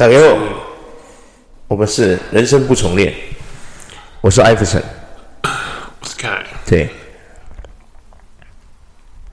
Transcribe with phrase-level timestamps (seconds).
[0.00, 0.38] 大家好，大家好，
[1.68, 3.12] 我们是人生不重练，
[4.22, 4.82] 我是艾弗森，
[5.42, 6.88] 我是凯，对，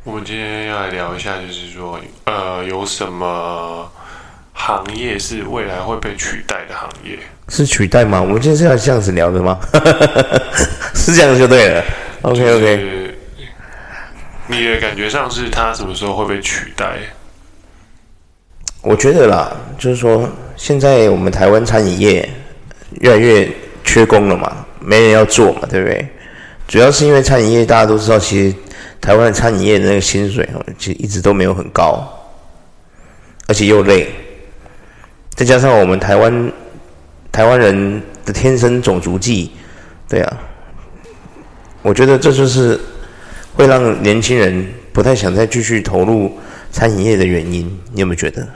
[0.04, 3.90] 我们今天要来聊一下，就是说，呃，有什么
[4.52, 7.18] 行业是未来会被取代的行业？
[7.48, 8.22] 是取代吗？
[8.22, 9.58] 我们今天是要这样子聊的吗？
[10.94, 11.84] 是这样子就对了。
[12.24, 13.16] OK OK。
[14.48, 16.98] 你的感觉上是他什么时候会被取代？
[18.82, 22.28] 我觉得啦，就是说，现在我们台湾餐饮业
[23.00, 23.50] 越来越
[23.84, 26.06] 缺工了嘛，没人要做嘛，对不对？
[26.68, 28.56] 主要是因为餐饮业大家都知道，其实
[29.00, 32.06] 台湾的餐饮业的那个薪水哦，其实一直都没有很高，
[33.48, 34.10] 而且又累，
[35.34, 36.52] 再加上我们台湾
[37.32, 39.52] 台湾人的天生种族记，
[40.10, 40.38] 对啊，
[41.82, 42.78] 我觉得这就是。
[43.54, 46.32] 会让年轻人不太想再继续投入
[46.72, 48.48] 餐饮业的原因，你有没有觉得？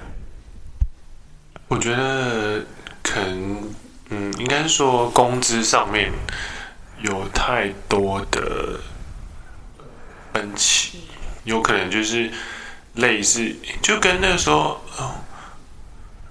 [1.71, 2.61] 我觉得
[3.01, 3.57] 可能，
[4.09, 6.11] 嗯，应该说工资上面
[7.01, 8.77] 有太多的
[10.33, 10.99] 分歧，
[11.45, 12.29] 有可能就是
[12.95, 15.15] 类似，就跟那个时候，哦，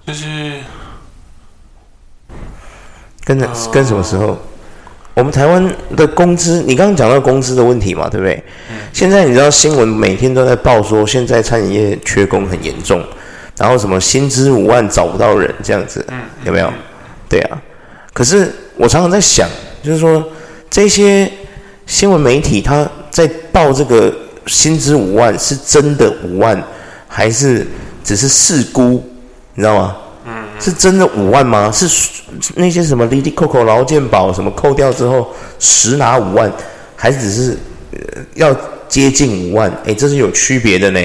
[0.05, 0.59] 就是
[3.23, 4.37] 跟着跟什么时候？
[5.15, 8.43] 我们台湾的工资，你刚刚讲到工资的问题嘛，对不对？
[8.69, 8.77] 嗯。
[8.93, 13.03] 现在你知道新闻每天都在报说，现在餐饮业缺工很严重，
[13.61, 16.73] 然后什么薪资五万找不到人这样子，嗯，有没有？
[17.29, 17.61] 对啊。
[18.11, 19.47] 可是我常常在想，
[19.83, 20.27] 就是说
[20.67, 21.31] 这些
[21.85, 24.11] 新闻媒体他在报这个
[24.47, 26.59] 薪资五万是真的五万，
[27.07, 27.67] 还是
[28.03, 29.07] 只是事估？
[29.53, 29.95] 你知道吗？
[30.59, 31.71] 是真的五万吗？
[31.71, 31.87] 是
[32.55, 36.51] 那些什么滴滴、coco 劳健保什么扣掉之后实拿五万，
[36.95, 37.57] 还是只是
[38.33, 38.51] 要
[38.87, 39.71] 接近五万？
[39.85, 40.99] 诶，这是有区别的呢。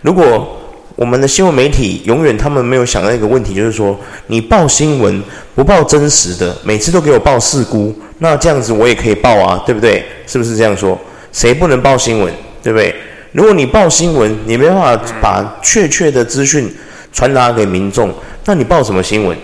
[0.00, 0.58] 如果
[0.96, 5.22] 我们的新闻媒体永远他们没有想到一个问题，就是说你报新闻
[5.54, 10.04] 不报真实的，每次都给我报事故，那这样子我也可以报啊，对不对？
[10.26, 10.98] 是不是这样说？
[11.32, 12.32] 谁不能报新闻？
[12.62, 12.94] 对不对？
[13.32, 16.72] 如果你报新闻，你没办法把确切的资讯
[17.12, 18.12] 传达给民众。
[18.44, 19.36] 那你报什么新闻？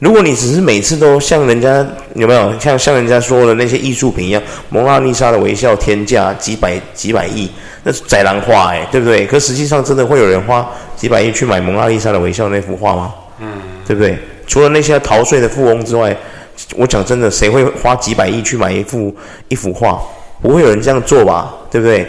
[0.00, 7.48] 如果你只是每次都像人家有没有像像人家说的那些艺术品一样，蒙娜丽莎的微笑天价几百几百亿，
[7.84, 9.26] 那是宰人画哎，对不对？
[9.26, 13.14] 可实际上真的会有人花几百亿去买蒙娜丽莎的微笑那幅画吗？
[13.40, 13.48] 嗯，
[13.86, 14.18] 对不对？
[14.46, 16.14] 除了那些逃税的富翁之外，
[16.76, 19.14] 我讲真的，谁会花几百亿去买一幅
[19.48, 19.98] 一幅画？
[20.42, 21.54] 不会有人这样做吧？
[21.70, 22.06] 对不对？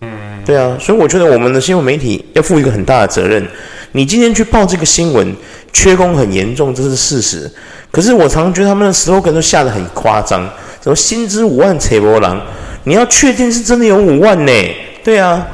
[0.00, 3.46] 嗯，对啊，所以我觉得我们的新闻媒体要负一个很大的责任。
[3.92, 5.34] 你今天去报这个新闻，
[5.72, 7.50] 缺工很严重，这是事实。
[7.90, 10.48] 可是我常常觉得他们的 slogan 都下得很夸张，
[10.82, 12.40] 什么薪资五万扯波郎，
[12.84, 14.52] 你要确定是真的有五万呢？
[15.02, 15.46] 对啊，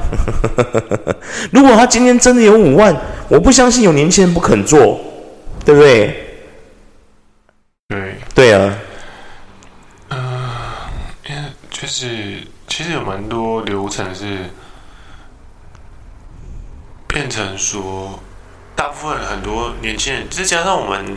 [1.52, 2.94] 如果他今天真的有五万，
[3.28, 5.00] 我不相信有年轻人不肯做，
[5.64, 6.42] 对不对？
[7.88, 8.76] 对，对啊。
[11.70, 14.38] 就是其实有蛮多流程是
[17.06, 18.18] 变成说。
[18.76, 21.16] 大部分很多年轻人，再加上我们，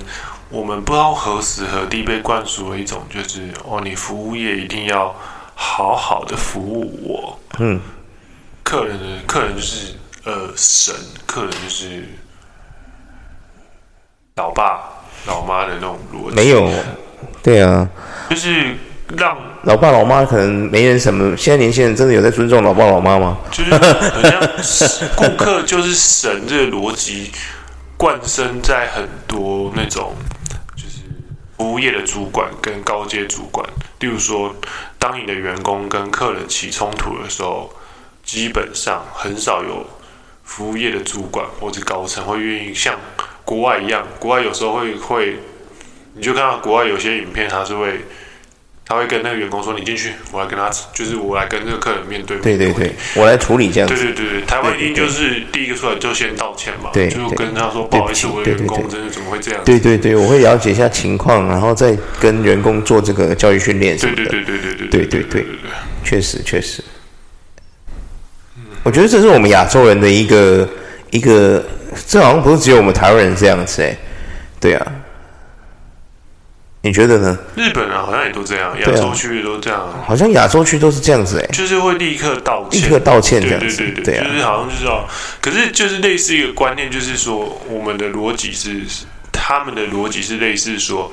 [0.50, 5.14] 我们不知道何时何地被灌输了一种，就是哦，你服务业一定要
[5.56, 7.82] 好好的服务我，嗯，
[8.64, 9.94] 客人的客人就是
[10.24, 12.06] 呃神，客人就是
[14.38, 14.80] 老爸
[15.28, 16.72] 老妈的那种逻辑，没有，
[17.44, 17.88] 对啊，
[18.30, 18.78] 就是
[19.18, 23.38] 让老爸老妈可能没人什么，现在年轻人真的有在尊重老爸老妈吗？
[23.52, 24.42] 就是好像
[25.16, 27.32] 顾客就是神这个逻辑。
[27.98, 30.16] 灌生在很多那种
[30.74, 31.00] 就是
[31.58, 33.68] 服务业的主管跟高阶主管，
[34.00, 34.56] 例如说，
[34.98, 37.70] 当你的员工跟客人起冲突的时候，
[38.24, 39.86] 基本上很少有
[40.46, 42.96] 服务业的主管或者高层会愿意像
[43.44, 45.38] 国外一样，国外有时候会会，
[46.14, 48.00] 你就看到国外有些影片，他是会。
[48.90, 53.94] 他会跟那个员工说：“你进去，我来跟他，就是我来跟这个客人面对。”对对对，我来处理这样子。
[53.94, 64.26] 对对对对，台湾一定就是第一个出来就先道歉嘛，对，就跟他说：“不好意思，我的员工真的怎么会这样？”对对对，我会了解一下情况，然后再跟员工做这个教育训练什么的。
[64.26, 65.46] 对对对对对对对对对，
[66.04, 66.84] 确实确实。
[68.82, 70.68] 我觉得这是我们亚洲人的一个
[71.12, 71.64] 一个，
[72.08, 73.96] 这好像不是只有我们台湾人这样子哎，
[74.60, 74.92] 对啊。
[76.82, 77.38] 你觉得呢？
[77.56, 79.86] 日本人好像也都这样，亚洲区域都这样。
[80.06, 83.76] 好像亚洲区都是这样子哎，就是会立刻道歉，立刻道歉这样子。
[83.76, 85.04] 对对对对，就是好像就是哦，
[85.42, 88.82] 可是就是类似一个观念，就是说我们的逻辑是，
[89.32, 91.12] 他们的逻辑是类似说，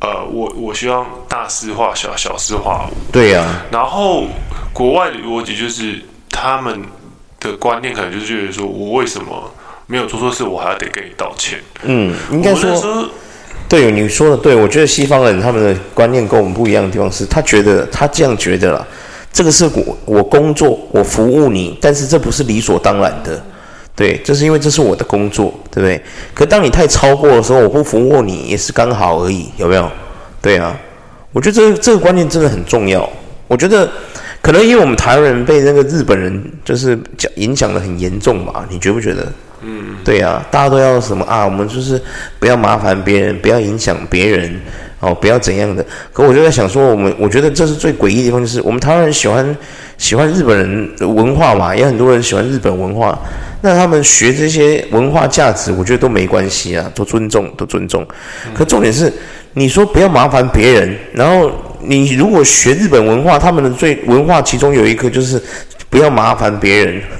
[0.00, 3.12] 呃，我我希望大事化小，小事化无。
[3.12, 3.44] 对呀。
[3.70, 4.26] 然后
[4.72, 6.00] 国外的逻辑就是
[6.30, 6.82] 他们
[7.38, 9.52] 的观念可能就是觉得说我为什么
[9.86, 11.60] 没有做错事，我还要得跟你道歉。
[11.82, 13.10] 嗯，应该说，说
[13.72, 14.54] 对，你说的对。
[14.54, 18.86] 我觉得西方人他们的观念跟我们不一样的地方是，他觉得他这样觉得了，
[19.32, 23.42] 这个是我我工作，我服务你，但是这不是理所当然的。
[23.96, 25.98] 对，这是因为这是我的工作，对不对？
[26.34, 29.90] 可当你太超过的时候，我不服务你也是刚好而已，有没有？
[30.42, 30.78] 对啊，
[31.32, 33.08] 我觉得这这个观念真的很重要。
[33.48, 33.90] 我觉得
[34.42, 38.66] 可能因为我们台湾人被那个日本人就是讲影响的很严重吧？
[38.68, 39.32] 你觉不觉得？
[39.64, 41.44] 嗯，对啊，大家都要什么啊？
[41.44, 42.00] 我们就是
[42.40, 44.60] 不要麻烦别人，不要影响别人，
[44.98, 45.86] 哦，不要怎样的。
[46.12, 49.56] 可我就在想说，我们我觉得这是最诡异的地方，就是我们台湾人喜欢
[49.96, 53.16] 喜欢日本人的文化嘛，也很多人喜欢日本文化。
[53.60, 58.04] 那他们学这些文化价值，我觉得都没关系啊，都尊重，都尊重。
[58.52, 59.12] 可重点是，
[59.52, 61.52] 你说不要麻烦别人，然后
[61.84, 65.42] 你如果学日本文化，他们的最文化其中有一个就是
[65.90, 67.02] 不要麻烦别人。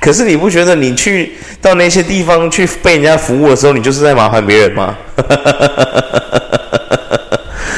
[0.00, 4.96] 可是你不觉得你去到那些地方去被人家服务的时候，你就是在麻烦别人吗？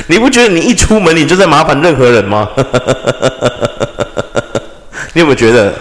[0.07, 2.49] 你不觉得你一出门你就在麻烦任何人吗？
[5.15, 5.73] 你有没有觉得？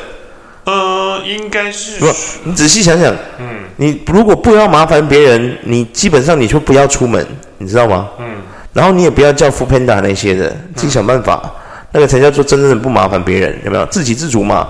[1.20, 2.00] 呃，应该是。
[2.00, 2.06] 不，
[2.44, 7.26] 你仔细想想，嗯，你如果不要麻烦别人，你基本上你就不要出门，
[7.58, 8.10] 你知道吗？
[8.20, 8.26] 嗯。
[8.74, 11.50] 然后你也不要叫 foodpanda 那些的，自己想办法，嗯、
[11.94, 13.86] 那个才叫做真正的不麻烦别人，有没有？
[13.88, 14.70] 自给自足嘛，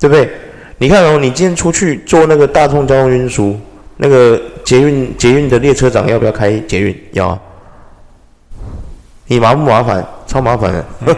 [0.00, 0.28] 对不对？
[0.78, 3.58] 你看哦，你今天出去坐那个大众交通运输，
[3.98, 7.04] 那个捷运捷运的列车长要不要开捷运？
[7.12, 7.38] 要啊。
[9.28, 10.04] 你麻不麻烦？
[10.26, 10.84] 超麻烦的。
[11.06, 11.16] 嗯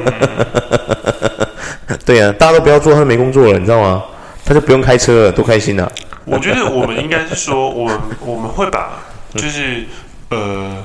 [2.05, 4.03] 对呀、啊，大家都不要做，他就没工作了，你知道吗？
[4.49, 5.93] 他就不用开车了，多开心啊！
[6.25, 8.99] 我觉得我们应该是说，我们我们会把，
[9.35, 9.85] 就是
[10.31, 10.83] 呃，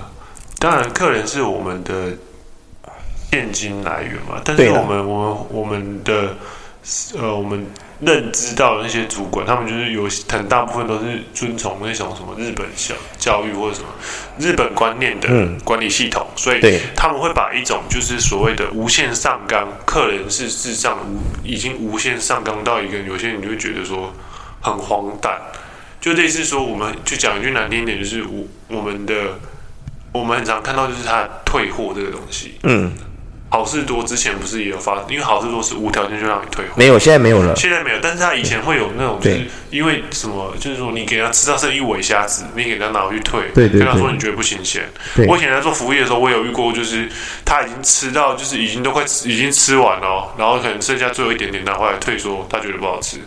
[0.60, 2.12] 当然客人是我们的
[3.32, 6.36] 现金来源嘛，但是我们我们我们的
[7.18, 7.66] 呃我们。
[8.06, 13.88] 认知到的那些主管，他们就是有很大部分都是遵从那种什么日本教教育或者什么
[14.38, 15.28] 日本观念的
[15.64, 24.14] 管理系统，嗯、所以他们会把一种就是所谓的无限上纲，客人是事实上无已经无限上纲到一个有些人就会觉得说
[24.62, 25.40] 很荒诞，
[26.02, 29.40] 就类似说我们就讲一句难听一点，就是我我们的
[30.12, 32.92] 我们很常看到就是他退货这个东西，嗯。
[33.54, 37.56] 好事多之前不是也有发，因为好事多是无条件就让你退货，没有，现在没有了。
[37.56, 44.84] 现在没有，但是他以前会有那种，就是因为什么，就是说你给他吃到剩一尾虾子，你给他拿回去退，对对对，跟他说你觉得不新鲜。
[45.28, 47.08] 我以前在做服务业的时候，我有遇过，就是
[47.46, 53.18] 他已经吃到，就是已经都快吃，已经吃完了，然后可能剩下最后一点点拿回来退，说他觉得不好吃，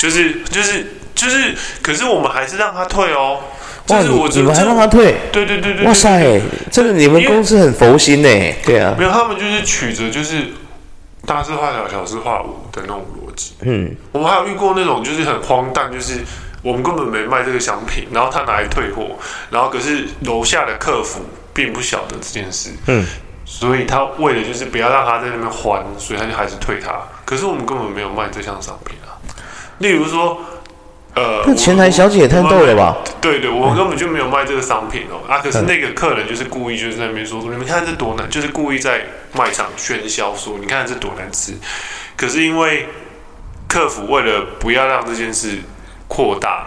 [0.00, 1.52] 就是就是就是，
[1.82, 3.40] 可是我们还是让他退哦。
[3.88, 5.14] 哇，你你们还让他退？
[5.32, 5.86] 对对对对。
[5.86, 6.40] 哇塞，
[6.70, 8.28] 这个你们公司很佛心呢。
[8.64, 8.94] 对啊。
[8.98, 10.48] 没有，他们就是曲折就是
[11.24, 13.54] 大事化小，小事化无的那种逻辑。
[13.62, 13.96] 嗯。
[14.12, 16.20] 我们还有遇过那种就是很荒诞，就是
[16.62, 19.16] 我们根本没卖这个商品，然后他拿来退货，
[19.50, 21.20] 然后可是楼下的客服
[21.54, 22.70] 并不晓得这件事。
[22.88, 23.06] 嗯。
[23.46, 26.92] 所以他为了就是不要让他在那边还，所以他就还是退他。
[27.24, 29.16] 可是我们根本没有卖这项商品啊。
[29.78, 30.38] 例如说。
[31.18, 32.96] 呃，这前台小姐也太逗了吧？
[33.20, 35.32] 对对，我根本就没有卖这个商品哦、喔。
[35.32, 41.52] 啊，可是那个客人就是故意就是在那边说说，你们看这多难，就是故意在卖场喧嚣说，你看这多难吃。
[42.16, 42.86] 可是因为
[43.66, 45.58] 客服为了不要让这件事
[46.06, 46.66] 扩大，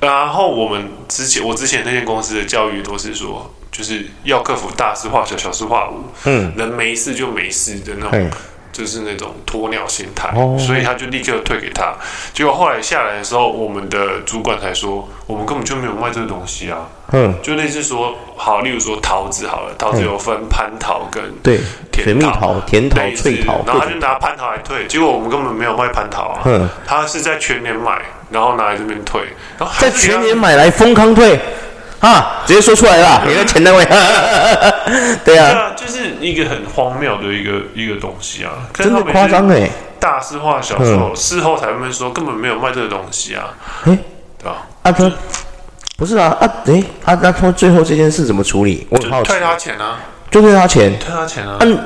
[0.00, 8.30] 然后我们之前我之前那间公司的教育都是说，就是要客服大事化小，小事化无，嗯，人没事就没事的那种。
[8.72, 10.58] 就是那种鸵鸟心态，oh.
[10.58, 11.92] 所以他就立刻退给他。
[12.32, 16.86] 结果后来下来的时候，我们的主管才说，我们根本就没有卖这个东西啊。
[17.12, 21.60] 嗯，就类似说，好，例如说桃子好了，桃子有分蟠桃跟对
[21.90, 26.40] 甜桃、甜桃、脆桃，然后他就拿蟠桃来退，结果我们根本没有卖蟠桃啊。
[26.44, 28.00] 嗯，他是在全年买，
[28.30, 29.22] 然后拿来这边退，
[29.58, 31.38] 然后在全年买来丰康退。
[32.00, 32.42] 啊！
[32.46, 33.84] 直接说出来了，你的前单位。
[35.24, 39.70] 对啊，就是一个很荒谬的一个一个东西啊，真的夸张哎！
[39.98, 43.54] 大事化小，时候事后才会说根本没有卖这个东西啊。
[43.84, 43.98] 哎，
[44.38, 44.66] 对吧？
[44.82, 45.12] 啊，他
[45.96, 46.50] 不是啊啊！
[46.66, 48.86] 哎，他那他最后这件事怎么处理？
[48.90, 51.58] 我退他钱啊，就退他钱，退他钱啊。
[51.60, 51.76] 嗯，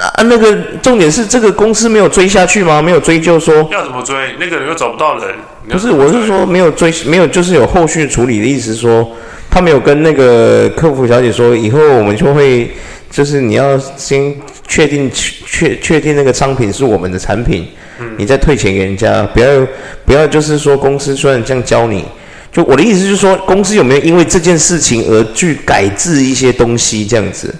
[0.00, 2.82] 啊那个重点是这个公司没有追下去吗？
[2.82, 4.34] 没有追究说要怎么追？
[4.40, 5.36] 那个人又找不到人。
[5.68, 9.10] 不是，我是说没有追，没有就是有后续处理的意思说。
[9.52, 12.70] 他没有跟那个客服小姐说，以后我们就会，
[13.10, 14.32] 就是你要先
[14.68, 17.66] 确定确确定那个商品是我们的产品，
[17.98, 19.66] 嗯，你再退钱给人家，不要
[20.04, 22.04] 不要就是说公司虽然这样教你，
[22.52, 27.52] 就我的意思就是说，公司有没有因为这件事情而去改制一些东西这样子？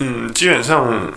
[0.00, 1.08] 嗯，基本上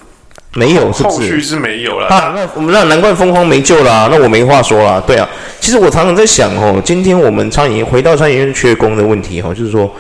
[0.56, 1.16] 没有，是不是？
[1.18, 2.34] 后续是没有了啊。
[2.36, 5.02] 那我们那难怪疯狂没救了、啊，那我没话说了。
[5.06, 5.28] 对啊，
[5.60, 9.94] 其实我常常在想哦，今天我们餐饮业回到餐饮业缺工的问题哦，就是说，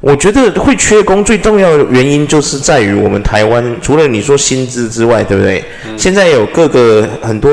[0.00, 5.62] 我觉得会缺工最重要的原因就是在于我们台湾除了你说薪资之外，对不对？
[5.86, 7.50] 嗯、现在有各个很多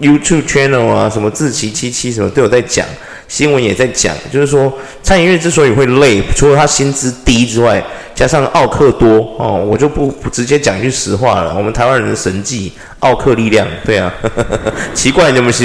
[0.00, 2.86] YouTube channel 啊，什么志奇七七什么都有在讲。
[3.32, 4.70] 新闻也在讲，就是说
[5.02, 7.82] 餐饮业之所以会累，除了他薪资低之外，
[8.14, 11.54] 加上奥克多哦，我就不不直接讲句实话了。
[11.56, 15.64] 我们台湾人的神迹，奥克力量，对啊，呵 呵奇怪，你们是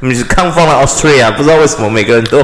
[0.00, 2.42] 你们是 come from Australia，不知道为什么每个人都，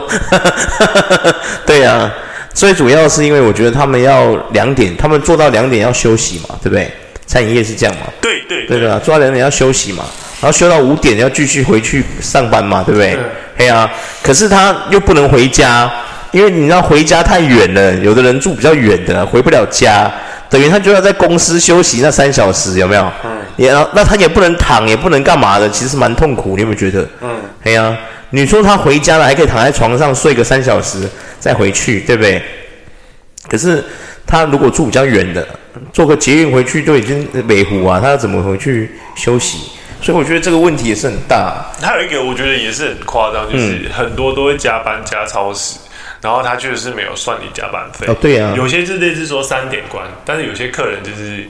[1.65, 2.13] 对啊，
[2.53, 6.93] 最主要是因为我觉得他们要两点，他们做到两点要休息嘛，对不对？
[7.27, 8.03] 餐饮业是这样嘛？
[8.21, 10.05] 对对对的，做到两点要休息嘛，
[10.41, 13.19] 然后休到五点要继续回去上班嘛，对不对？
[13.57, 13.93] 对呀啊，
[14.23, 15.91] 可是他又不能回家，
[16.31, 20.09] 因为你知道回家太远了，有的人住比较远的，回不了家，
[20.49, 23.13] 等于他就要在公司休息那三小时，有没有？
[23.25, 23.31] 嗯。
[23.57, 27.05] 也，那他也不能躺，也不能干嘛的，其实蛮痛苦，你有没有觉得？
[27.21, 27.31] 嗯。
[27.65, 27.99] 对啊，
[28.31, 31.01] 你说他回家了，还可以躺在床上睡个三小时
[31.41, 32.41] 再回去，对不对？
[33.49, 33.83] 可是
[34.25, 35.45] 他如果住比较远的，
[35.93, 39.59] 坐个捷运回去都已经北湖啊，他要怎么回去休息？
[40.01, 41.67] 所以我觉得这个问题也是很大。
[41.81, 45.79] 还有一个我觉得也是很夸张，就是很多都会加班加超时，
[46.21, 48.07] 然后他确实是没有算你加班费。
[48.07, 48.55] 哦，对啊。
[48.57, 51.49] 有些是类似说三点关，但是有些客人就是。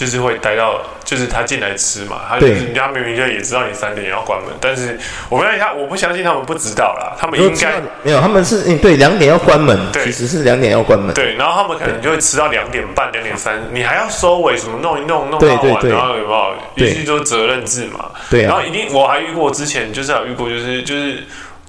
[0.00, 14.78] 就是会待到，就是他进来吃嘛，他就是人家明明就也知道你三点要关门，但是我问一下，我不相信他们不知道啦，他们应该没有，他们是嗯对两点要关门，其实是两点要关门，对，然后他们可能就会吃到两点半、两点三，你还要收尾什么？
[14.80, 16.54] 弄一弄弄到晚，然后有没有？
[16.76, 21.22] 于是就责任制嘛，对，然后一定我还遇过之前就是有遇过就是就是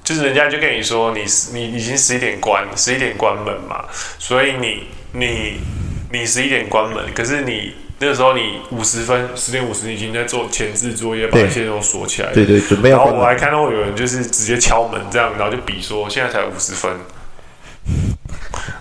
[0.05, 3.83] 就是人家就跟你说你你已经十一点关十一点关门嘛，
[4.17, 5.59] 所以你你
[6.13, 7.75] 你十一点关门，可是你。
[8.01, 12.33] 那个时候你五十分十点五十已经在做前置作业，把一切都锁起来。
[12.33, 12.97] 对对，准备要。
[12.97, 16.91] 然后我还看到有人就是直接敲门这样，然后就比说现在才五十分。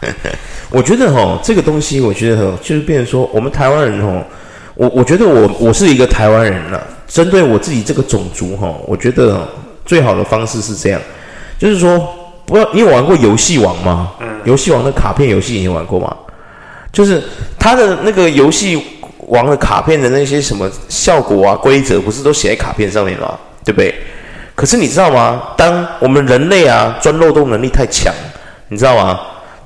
[0.71, 4.25] 我觉得哈，这个东西我觉得哈，就是变成说我们台湾人哈，
[4.75, 6.83] 我我觉得我我是一个台湾人了。
[7.07, 9.47] 针对我自己这个种族哈，我觉得
[9.85, 11.00] 最好的方式是这样，
[11.59, 12.09] 就是说
[12.47, 14.12] 不要，你有玩过游戏王吗？
[14.21, 14.29] 嗯。
[14.47, 16.17] 游戏王的卡片游戏你有玩过吗？
[16.91, 17.23] 就是
[17.59, 18.83] 他的那个游戏。
[19.31, 23.39] 王的卡片的那些什么效果啊、规则，不是都写在卡片上面吗？
[23.65, 23.95] 对不对？
[24.55, 25.43] 可是你知道吗？
[25.57, 28.13] 当我们人类啊钻漏洞能力太强，
[28.69, 29.19] 你知道吗？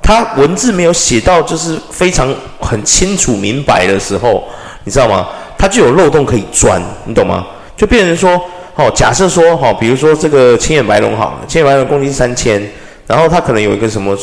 [0.02, 4.44] 他文字没有写到就是非常很清楚明白的时候，
[4.84, 5.28] 你知道吗？
[5.56, 7.46] 他就有漏洞可以钻，你懂吗？
[7.74, 8.38] 就变成说，
[8.76, 12.62] 哦，假设说，哦，比如说这个青眼白龙好了，青眼白龙攻击三千，
[13.06, 14.16] 然后他可能有一个什么，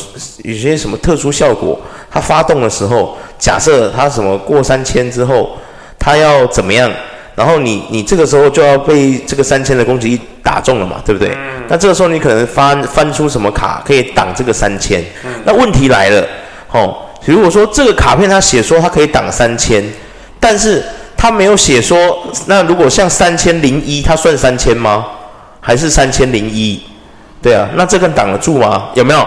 [0.44, 1.78] 有些什么特殊效果，
[2.12, 3.16] 他发动的时候。
[3.38, 5.58] 假设他什么过三千之后，
[5.98, 6.88] 他要怎么样？
[7.34, 11.34] 然后你你这个时候就要被这个三千的攻击打中了嘛，对不对？
[11.34, 11.64] 嗯。
[11.66, 15.02] 那这个时候你可能翻翻出什么卡可以挡这个三千？
[15.24, 15.30] 嗯。
[15.44, 16.24] 那问题来了，
[16.70, 19.82] 哦，如果说这个卡片它写说它可以挡三千，
[20.38, 20.80] 但是
[21.16, 25.04] 它没有写说，那如果像三千零一，它算三千吗？
[25.60, 26.80] 还是三千零一？
[27.42, 28.90] 对啊，那这个挡得住吗？
[28.94, 29.26] 有没有？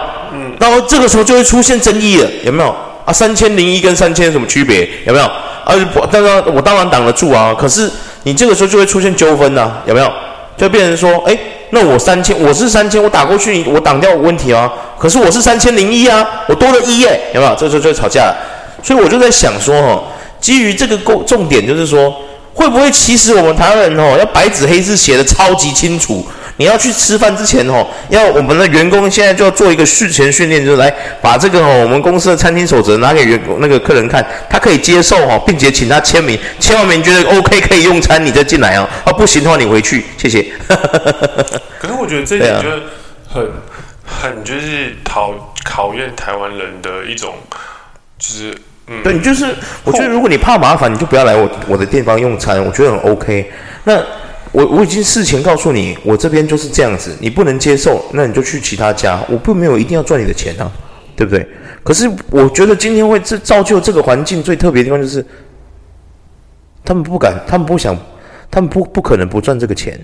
[0.56, 0.58] 嗯。
[0.60, 2.76] 然后这个时候就会出现争议了，有没有？
[3.06, 4.90] 啊，三千零一跟三千什么区别？
[5.06, 5.26] 有没有？
[5.26, 5.76] 啊，
[6.12, 7.56] 当然我当然挡得住啊。
[7.58, 7.90] 可是
[8.24, 10.12] 你这个时候就会出现纠纷呐，有没有？
[10.58, 11.38] 就变成说，诶，
[11.72, 14.72] 那我三千，我是三千，我打过去，我挡掉问题啊。
[14.98, 17.54] 可是我是三千零一啊，我多了一诶，有没有？
[17.56, 18.36] 这个时候就会吵架了。
[18.82, 20.04] 所以我就在想说，哈，
[20.40, 22.14] 基于这个重重点，就是说，
[22.54, 26.26] 会不会其实我们台湾人哦，要白纸黑字写得超级清楚？
[26.58, 30.90] 你要去吃饭之前哦，要我们的员工现在就要做一个事前训练，就是来
[31.22, 38.88] 把这个哦，我们公司的餐厅守则拿给员工那个客人看，他可以接受哦，并且请他签名，签完名觉得 OK 可以用餐，你再进来哦。
[39.04, 40.46] 啊，不行的话你回去，谢谢。
[41.78, 42.70] 可是我觉得这一点就
[43.28, 43.52] 很
[44.06, 47.34] 很就是考考验台湾人的一种，
[48.18, 48.56] 就是
[48.88, 49.46] 嗯，对你就是，
[49.84, 53.52] 我觉得如果你怕麻烦，你就不要来我我的地方用餐，我觉得很 OK。
[53.84, 54.02] 那。
[54.56, 59.20] 我我已经事前告诉你，我这边就是这样子，你不能接受，那你就去其他家。
[59.28, 60.72] 我并没有一定要赚你的钱啊，
[61.14, 61.46] 对不对？
[61.84, 65.24] 可是我觉得今天会这造就这个环境最特别的地方就是，
[66.86, 67.94] 他们不敢，他们不想，
[68.50, 70.00] 他们不不可能不赚这个钱。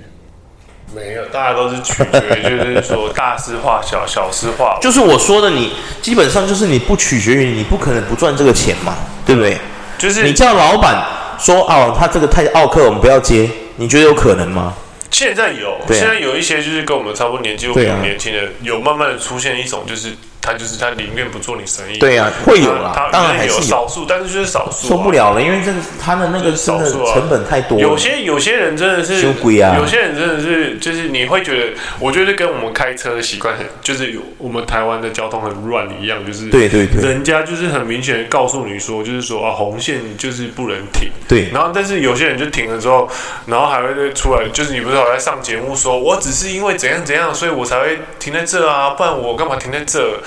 [0.94, 4.78] 没有，大家都是取决于，就是 说大事化小，小事化。
[4.82, 9.58] 就是我说的你，你基本上就是你不取决于你不可能不赚这个钱嘛，对不对？
[9.98, 11.02] 就是你叫老板
[11.42, 13.50] 说哦，他这个太奥客，我们不要接。
[13.78, 14.76] 你觉得有可能吗？
[15.10, 21.98] 现在有，啊、现在有一些就是跟我们差不多年纪或比较年轻的，啊、有慢慢的出现一种就是他就是他宁愿不做你生意。
[22.00, 24.90] 对啊，会有啦，当然还是有少数，但是就是少数、啊。
[24.90, 25.72] 受不了了，因为这
[26.02, 27.82] 他的那个真的成本太多了。
[27.82, 29.14] 有些有些人真的是，
[29.62, 41.10] 啊、有些人真的是，就是你会觉得，我觉得跟我们开车的习惯很，就是有我们台湾的交通很乱一样，就是对对对，人家就是很明显告诉你说，就是说啊红线就是不能停。
[41.28, 43.08] 对，然后但是有些人就停了之后，
[43.46, 50.20] 然后还会出来，就是你不是还在上节目说，我只是因为怎样怎样，所以我才会停在这啊，不然我干嘛停在这？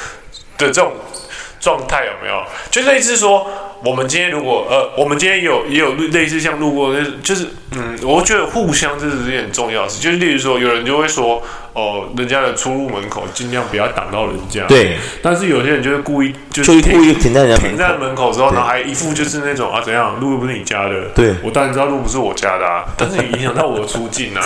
[0.58, 0.92] 的这种
[1.61, 2.42] 状态有没有？
[2.70, 3.46] 就类似说，
[3.82, 10.00] 我们今天如果呃，我们今天有也有类似像路过，就是嗯，我觉得互相这是一件很重要的事。
[10.00, 11.42] 就是例如说，有人就会说，
[11.73, 14.66] 哦、呃，人家的出入门口尽量不要挡到人家。
[14.66, 14.99] 对。
[15.23, 21.08] 但是有些人就会故意就是故意停在人家停在门口之后，然后还一副就是那种啊怎样，路又不是你家的。
[21.14, 21.34] 对。
[21.42, 24.42] 我当然知道路不是我家的啊，但是你影响到我的出境啊。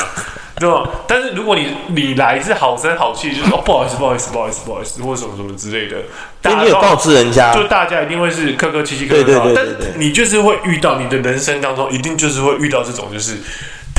[0.58, 0.88] 对吧？
[1.06, 5.96] 但是如果你你来是好声好气，就是哦不好意思不好意思不好意思不好意思或者什么什么之类的，
[6.42, 9.52] 但你有告知人家，就大家一定会是客客气气对对对。
[9.54, 13.36] 但是你就是会遇到你的人生当中一定就是会遇到这种，就是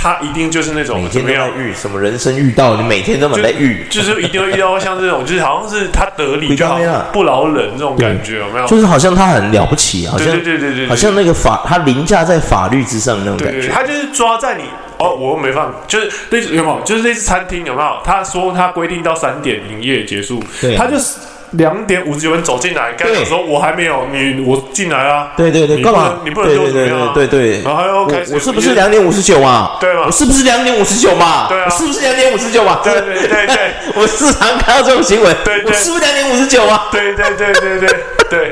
[0.01, 6.79] 他一定就是那种每天都在遇什么人生遇到，你每天都在遇，就是一定会遇到像这种，就是好像是他得理就好，
[7.11, 8.65] 不饶人这种感觉有没有？
[8.65, 14.63] 就是好像他很了不起，好像对对对对，好像那个法他凌驾在法律之上那种感觉，他就是抓在你。
[14.99, 16.81] 哦，我又没放，就是类似有没有？
[16.83, 17.97] 就是类似餐厅有没有？
[18.03, 21.15] 他说他规定到三点营业结束，对，他就是
[21.51, 26.19] 两点五十九分走进来，刚才说我还没有，你我进来啊，对对对，干嘛？
[26.23, 29.77] 你不能对对对对，然后又开始，我是不是两点五十九嘛？
[29.79, 30.03] 对嘛？
[30.05, 31.47] 我是不是两点五十九嘛？
[31.49, 32.81] 对啊，是不是两点五十九嘛？
[32.83, 36.87] 对对对对， 我时常看到这种行为，对，我是不是两点五十九啊？
[36.91, 37.89] 对对对对对
[38.29, 38.51] 对，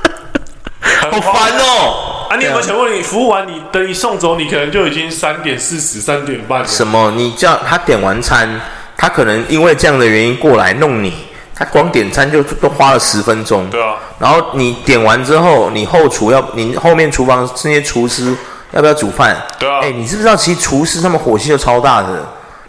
[1.10, 2.26] 好烦哦。
[2.30, 6.66] 啊，你有没有想过，你服务完，你等你送走，你可能就已经三点四十、三点半了。
[6.66, 7.10] 什么？
[7.16, 8.48] 你叫他点完餐，
[8.96, 11.12] 他可能因为这样的原因过来弄你，
[11.60, 13.68] 他光点餐就都花了十分钟。
[13.68, 13.94] 对啊。
[14.18, 18.34] 然后你点完之后，你后厨要，你后面厨房那些厨师
[18.72, 19.36] 要不要煮饭？
[19.58, 19.80] 对啊。
[19.82, 22.26] 哎，你知不知道，其实厨师他们火气就超大的，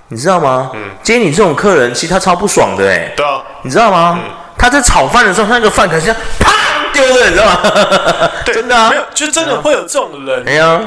[0.10, 0.70] 你知道吗？
[0.76, 0.92] 嗯。
[1.02, 3.14] 接你这种客人，其实他超不爽的，哎。
[3.16, 3.42] 对啊。
[3.64, 4.20] 你知道吗？
[4.22, 4.32] 嗯。
[4.58, 6.52] 他在炒饭的时候，他那个饭可是要啪。
[6.94, 8.30] 丢的，你知道吗？
[8.44, 10.44] 对，真的啊，没有，就真的会有这种人。
[10.44, 10.82] 没有，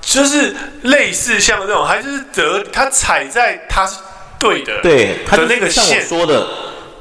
[0.00, 3.96] 就是类似像这种，还是得他踩在他是
[4.38, 6.46] 对的，对，他的那个线说的，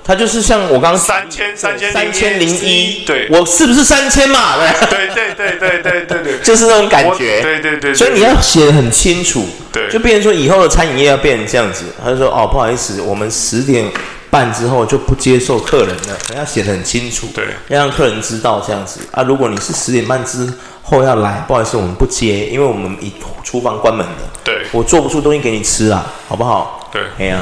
[0.08, 4.56] 他就是像我刚刚三千三千三千零一，对，我是不是三千嘛？
[4.90, 13.86] 对对对对对对对， 就是那种感觉，对对对，所以你要写的很清楚，对，就变成说以后的餐饮业要变成这样子，他就说哦，不好意思，我们十点。
[14.30, 19.00] 半之后就不接受客人了，可能要写的很清楚，对，要让客人知道这样子。
[19.12, 19.24] 啊。
[19.24, 20.46] 如果你是十点半之
[20.84, 26.90] 后要来，不好意思，我们不接，因为我们以厨房关门的，对，我做不出东西给你吃啊，好不好？
[26.92, 27.40] 对，哎呀，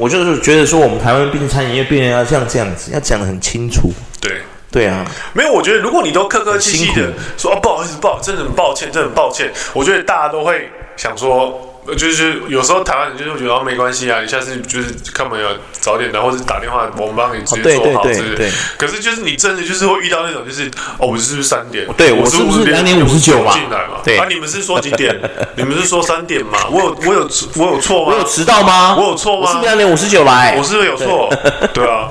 [0.00, 4.32] 我就是觉得说，我们台湾毕竟餐饮业变成要像这样子，要讲的很清楚，对，
[4.72, 11.66] 对啊，没有，我觉得如果你都客客气气的说，啊，不好意思，不好，真的很抱歉，真的很抱歉，我觉得大家都会想说。
[11.96, 18.50] 就是有时候台湾人就是会觉得哦没关系啊，你下次就是看朋友早点来，或者打电话我们帮你直接做好之类的。
[18.76, 21.86] 可是就是你真的就是会遇到那种就是哦，我是不是三点？
[21.96, 23.52] 对，我是不是两点五十九嘛？
[23.52, 24.00] 进来嘛？
[24.04, 25.18] 对啊，你们是说几点？
[25.56, 26.58] 你们是说三点嘛？
[26.70, 28.12] 我有我有我有错吗？
[28.12, 28.94] 我有迟到吗？
[28.96, 29.42] 我有错吗？
[29.42, 30.54] 我是不是两点五十九来？
[30.56, 31.28] 我是不是有错？
[31.72, 32.08] 对啊，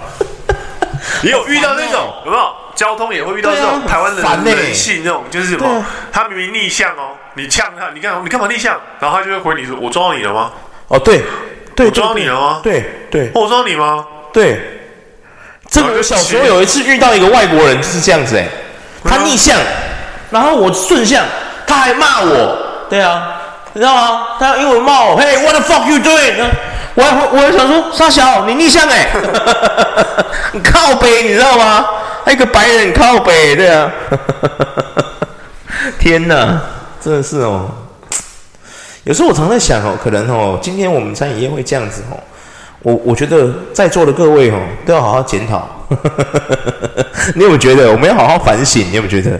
[1.23, 2.43] 你有遇到那种有没有？
[2.75, 5.85] 交通也会遇到这种台湾人的人性，那种就是什么？
[6.13, 7.11] 他明明逆向哦。
[7.39, 8.77] 你呛他，你干你干嘛逆向？
[8.99, 10.51] 然后他就会回你说：“我抓到你了吗？”
[10.89, 11.21] 哦，对，
[11.75, 12.59] 对，我抓到你了吗？
[12.61, 14.05] 对对，我抓到你吗？
[14.33, 14.75] 对。
[15.69, 18.47] 这个我小时候有一次遇到一个外国人就是这样子，哎，
[19.05, 19.55] 他逆向，
[20.31, 21.23] 然后我顺向，
[21.67, 22.57] 他还骂我。
[22.89, 23.35] 对啊，
[23.73, 24.27] 你知道吗？
[24.39, 26.43] 他用英文骂我：“Hey, what the fuck you doing？”
[26.95, 29.07] 我还我还想说：“沙小，你逆向哎，
[30.51, 31.85] 你靠北，你知道吗？
[32.25, 33.91] 还有一个白人靠北，对啊。
[35.99, 36.59] 天哪！
[37.01, 37.69] 真的是哦，
[39.05, 42.19] 有时候我常在想哦，可能哦，今天我们餐饮业会这样子哦，
[42.81, 45.67] 我我觉得在座的各位哦，都要好好检讨。
[47.35, 48.85] 你有没有觉得我们要好好反省？
[48.89, 49.39] 你有没有觉得？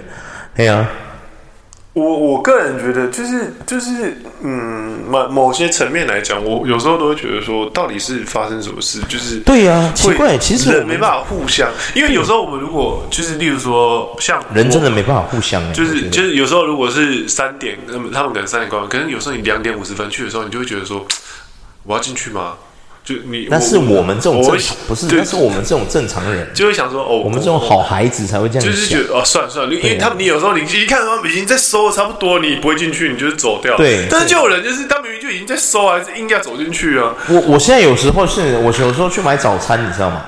[0.56, 0.88] 对呀。
[2.00, 9.02] 我我个人觉得，就是就是，嗯，某某些层面来讲，我有时候都会觉得说，到底是发生什么事？
[9.10, 21.06] 就是对呀、啊，奇怪，其实人没办法互相，因为有时候我们如果就是，例如说，像人真的没办法互相，就是就是有时候如果是三点，那么他们可能三点关门，可是有时候你两点五十分去的时候，你就会觉得说，
[21.84, 22.54] 我要进去吗？
[23.04, 34.06] 就你，那是我们这种正常，不是，那是我们这种正常人，就会想说，哦，我们这种好孩子才会这样，就是觉得，哦，算了算了，因为他们，你有时候你一看他们已经在收的差不多，你不会进去，你就是走掉，对。
[34.10, 37.16] 但是就有人就是他明明就已经在收，还是硬要走进去啊。
[37.30, 40.26] 我我现在有时候是，我有时候去买早餐，你知道吗？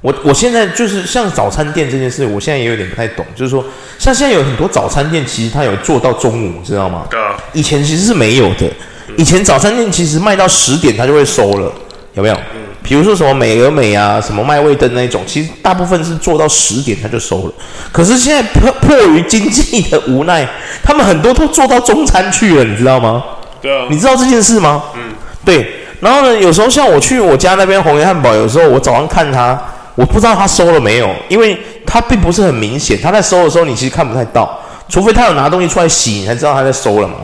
[0.00, 3.64] 我我现在就是像早餐店这件事，我现在也有点不太懂，就是说，
[3.98, 7.06] 像现在有很多早餐店，其实它有做到中午，你知道吗？
[7.08, 7.36] 对啊。
[7.54, 8.70] 以前其实是没有的，
[9.16, 11.72] 以前早餐店其实卖到十点它就会收了，
[12.14, 12.34] 有没有？
[12.54, 12.62] 嗯。
[12.82, 17.52] 比如说什么美而美啊，什么麦味登那种，其实大部分是做到十点他就收了。
[17.92, 20.46] 可是现在迫迫于经济的无奈，
[20.82, 23.22] 他们很多都做到中餐去了，你知道吗？
[23.60, 23.86] 对啊。
[23.88, 24.82] 你知道这件事吗？
[24.94, 25.14] 嗯。
[25.44, 25.80] 对。
[26.00, 29.58] 然后呢，有时候像我去我家那边红叶汉堡，有时候我早上看他。
[29.96, 33.00] 我不知道他收了没有，因为他并不是很明显。
[33.00, 37.14] 他在收的时候，你其实看不太到，除非他有拿东西出来洗，你才知道他在收了嘛。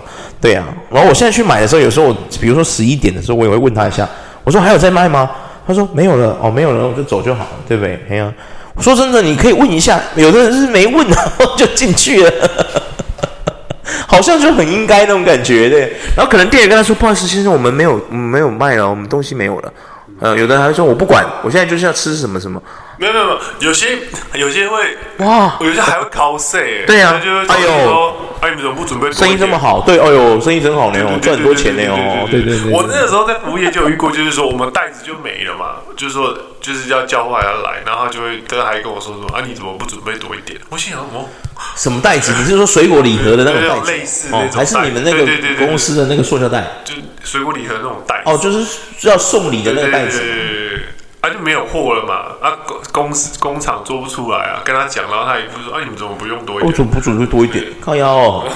[0.40, 0.64] 对啊。
[0.88, 4.08] 然后我现在去买的时候，有时候我比如说十一点的时候，我也会问他一下，
[4.44, 5.30] 我说还有在卖吗？
[5.66, 8.00] 他说没有了，哦，没有了，我就走就好了，对不对？
[8.10, 8.32] 哎呀，
[8.80, 12.32] 说真的，你可以问一下，有的人是没问然后 就进去了，
[14.08, 15.92] 好像就很应该那种感觉，对。
[16.16, 19.72] 然后可能店员跟他说：“不好意思，先生，我们没有，没有卖了，我们东西没有了。”
[20.20, 22.62] 呃，有的人还会说我不管，我现在就是要吃什么什么。
[22.98, 23.98] 没有没有没有，有些
[24.34, 26.52] 有些会哇，有些还会 cos。
[26.86, 29.10] 对呀，哎呦，哎，你们怎么不准备？
[29.10, 32.28] 生意这么好，对，哎呦，生意真好呢，赚很多钱呢哦。
[32.30, 32.70] 对对对。
[32.70, 40.60] 我那个时候在服务业就有遇过，就是说我们袋子就没了嘛，就是说就是要叫货要来，然后就会他还跟我说说啊，你怎么不准备多一点？
[40.68, 41.26] 我心想什么？
[41.76, 42.32] 什么袋子？
[42.38, 43.90] 你是说水果礼盒的那种袋子？
[43.92, 45.26] 类似那种，还是你们那个
[45.66, 46.66] 公司的那个塑胶袋？
[46.84, 48.22] 就水果礼盒那种袋。
[48.24, 50.22] 哦，就是要送礼的那个袋子。
[51.20, 52.14] 啊，就没有货了嘛？
[52.40, 56.66] 啊，公公司工厂做不出来啊，跟他讲，然后他也不说，啊，你们怎么不用多一点？
[56.66, 57.64] 我怎么不准备多一点？
[57.80, 58.48] 靠腰哦，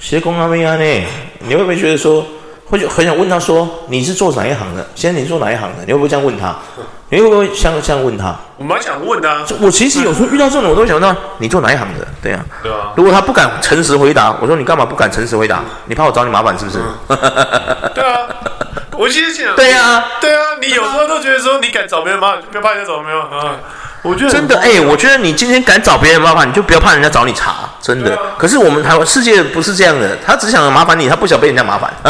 [0.00, 1.06] 鞋工那边呢？
[1.38, 2.26] 你会不会觉得说，
[2.66, 4.84] 会很想问他说，你是做哪一行的？
[4.96, 5.84] 现在你做哪一行的？
[5.86, 6.56] 你会不会这样问他？
[7.14, 8.34] 你会不会像这样问他？
[8.56, 9.44] 我蛮想问的啊。
[9.60, 12.04] 我其实有时候遇到这种，我都想到你做哪一行的？
[12.20, 12.92] 对啊，对啊。
[12.96, 15.62] 如果他不敢诚实回答，我说你干嘛不敢诚实回答？
[15.86, 16.78] 你怕我找你麻烦是不是？
[17.94, 18.26] 对啊。
[18.96, 23.56] 我其实想，对啊，对啊，你有时候都觉得说，你敢找别人麻烦，不要怕人家找没有啊？
[24.04, 28.14] 我觉得真的，哎，我觉得你今天敢找别人麻烦，你就不要怕人家找你茬，真的。
[28.36, 31.90] 可是我们台湾世界不是这样的，他只想麻烦你，他不想被人家麻烦。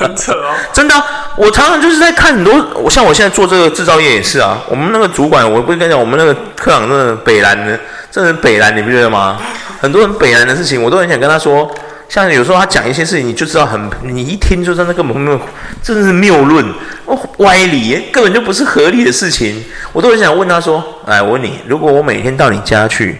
[0.00, 0.94] 很扯哦，真的，
[1.36, 4.58] 我常常就是在看很多，我像我现在做这个制造业也是啊。
[4.68, 7.78] 我们那个主管，我不是跟你讲，我们那个科长真的北蓝的，
[8.10, 9.38] 真的北蓝，你不觉得吗？
[9.80, 11.72] 很多人北蓝的事情，我都很想跟他说。
[12.12, 15.40] 像有时候他讲一些事情，你就知道很，你一听就知道那根本没有，
[15.82, 16.62] 真的是谬论，
[17.06, 19.64] 哦歪理，根本就不是合理的事情。
[19.94, 23.18] 我都很想问他说：“哎，我问你，如果我每天到你家去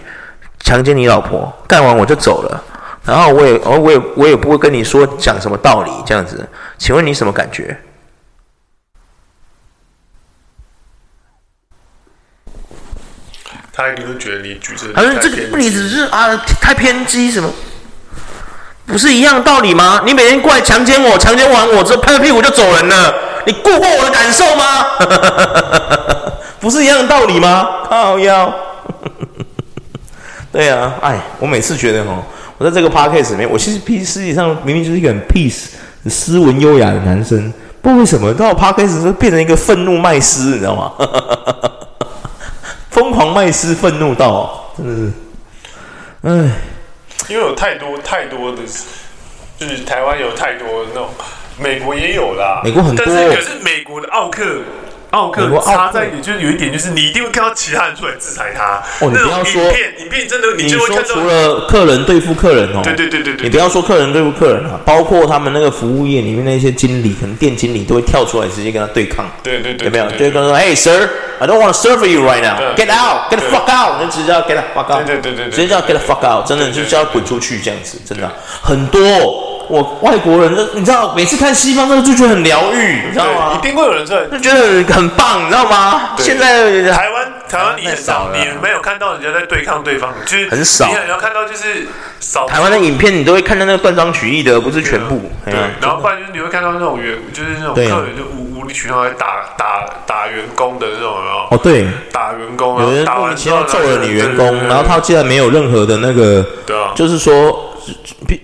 [0.59, 2.63] 强奸你老婆，干完我就走了，
[3.03, 7.75] 然后我也，哦我也，我也不会跟你说讲什么道理，这样子，请问你什么感觉？”
[13.73, 17.51] 他一定会觉得你举这，他说这个例子是啊，太偏激什么？
[18.85, 20.01] 不是一样的道理吗？
[20.05, 23.13] 你每天过来强奸我，强奸完我之后拍拍屁股就走人了，
[23.45, 24.85] 你顾过我的感受吗？
[26.59, 27.67] 不是一样的道理吗？
[27.89, 28.53] 靠腰。
[30.51, 32.23] 对啊，哎，我每次觉得哦，
[32.57, 35.67] 我在这个 podcast 里面，我其实实际上明明就是一个很 peace、
[36.07, 40.91] 斯文优雅的男生，不为什么到 podcast 就变成一个愤怒麦斯，你知道吗？
[42.91, 45.13] 疯狂麦斯，愤怒到真的是，
[46.47, 46.51] 哎。
[47.29, 48.57] 因为有太多太多的，
[49.57, 51.09] 就是台湾有太多那种，
[51.57, 54.61] 美国也有啦，美国很多，但是可是美国的奥克。
[55.13, 58.81] 奥克差在你就是有一点，就是你一定会看到其他人出来制裁他。
[58.99, 69.29] 哦，你不要说，影片影片真的，你就会看到除了客人对付客人哦，对对对对对，你不要说客人对付客人啊，包括他们那个服务业里面那些经理，可能店经理都会跳出来直接跟他对抗。
[69.43, 70.05] 对对对，有没有？
[70.11, 72.57] 就会跟他说：“Hey sir，I don't want to serve you right now.
[72.75, 75.05] Get out, get the fuck out。”就直接叫 get the fuck out。
[75.05, 78.27] 对对对对，直接叫 get the fuck out，真的就叫滚出去这样子，真的
[78.63, 79.52] 很多。
[79.69, 83.57] 我外国人，你知道，每次看西方，那个就觉得很疗愈，你知道吗？
[83.57, 86.15] 一定会有人在，就觉得很棒，你知道吗？
[86.17, 90.87] 现在台湾，台湾你很少，你没有看到人家在对抗对方，就是很少。
[90.87, 91.87] 你要看到就是
[92.19, 92.45] 少。
[92.45, 95.21] 台湾的影片，你都会看到那个断章取义的，不是全部。
[95.45, 101.47] 对，然后不然就是你会看到那种员，就是那种客人就无无理取闹来打打打员工的那种，有没有？
[101.51, 107.69] 哦，对，打员工，有人莫名其妙揍了你员工，然后他竟然没有任何的那个，对啊，就是说。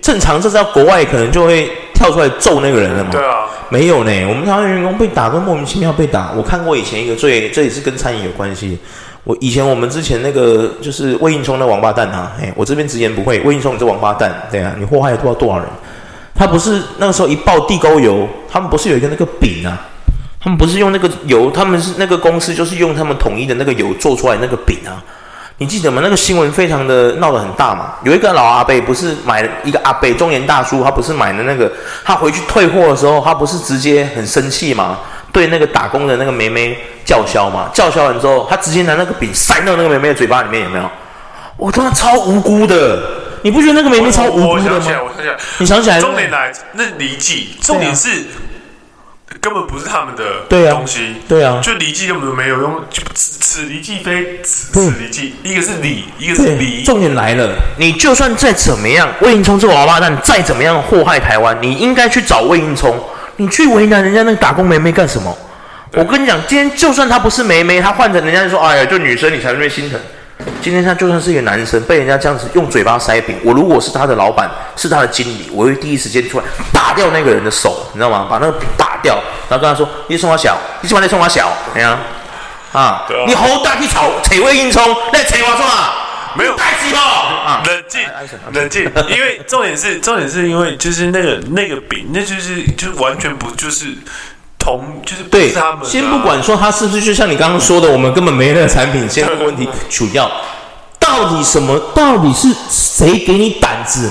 [0.02, 3.10] 正常，这在国外可能就会跳出来揍那个人了嘛？
[3.10, 4.10] 对啊，没有呢。
[4.28, 6.32] 我们台湾员工被打都莫名其妙被打。
[6.36, 8.78] 我看过以前一个最，这也是跟餐饮有关系。
[9.24, 15.66] 我以前我们之前那个就是魏应充的王八蛋啊，哎，我这边直言不讳，魏应充你这王八蛋，对啊，你祸害了多少多少人。
[16.34, 19.88] 他不是那个时候一爆地沟油，他们不是有一个那个饼啊？
[20.42, 25.04] 他们不是用那个油，他们是那个公司就是用他们统一的那个油做出来那个饼啊。
[25.60, 26.00] 你记得吗？
[26.02, 27.92] 那个新闻非常的闹得很大嘛。
[28.02, 31.70] 有一个老阿伯不是买了一个阿伯中年大叔，他不是买的那个，
[32.02, 34.98] 他回去退货的时候，他不是直接很生气嘛？
[35.30, 40.90] 对那个打工的那个妹妹叫嚣嘛，叫嚣完之后，他直接拿那个饼塞到那个妹妹的嘴巴里面，有没有？
[41.58, 43.02] 我他妈超无辜的，
[43.42, 44.76] 你不觉得那个妹妹超无辜的吗？
[44.76, 46.00] 我想起来，我想起来，你想起来？
[46.00, 48.24] 重点来，那是离记，重点是。
[49.40, 53.00] 根本不是他们的东西，对啊，就礼记根本没有用，就
[53.50, 56.84] 此此礼记非此此礼记，一个是礼，一个是礼。
[56.84, 62.96] 重点来了，你就算再怎么样，魏应充这个王八蛋再怎么样祸害台湾，你应该去找魏应充，
[63.38, 65.36] 你去为难人家那个打工妹妹干什么？
[65.94, 69.98] 我跟你讲，今天就算他不是妹妹，他换成人家就说，哎呀，就女生你才会心疼。
[70.62, 78.28] 今天他就算是一个男生，被人家这样子用嘴巴塞饼，我如果是他的老板，是他的经理，我会第一时间出来打掉那个人的手，你知道吗？
[78.30, 79.16] 把那个饼打掉，
[79.48, 81.98] 然后跟他说：“你冲我小，你喜欢你冲我小，怎样？
[82.72, 85.66] 啊，啊你好大去吵，扯魏应充，那扯我说
[86.34, 88.00] 没有太鸡巴，冷静，
[88.52, 93.96] 冷静，因为重点是重点是因为就是那个那个饼，那就是就是完全不就是。”
[94.62, 99.08] 同就是不是他们、啊、对，先不管说他是不是就像你刚刚说的，我们根本没那个产品。
[99.08, 100.30] 先这个问题，主要
[100.98, 101.78] 到底什么？
[101.94, 104.10] 到底是谁给你胆子，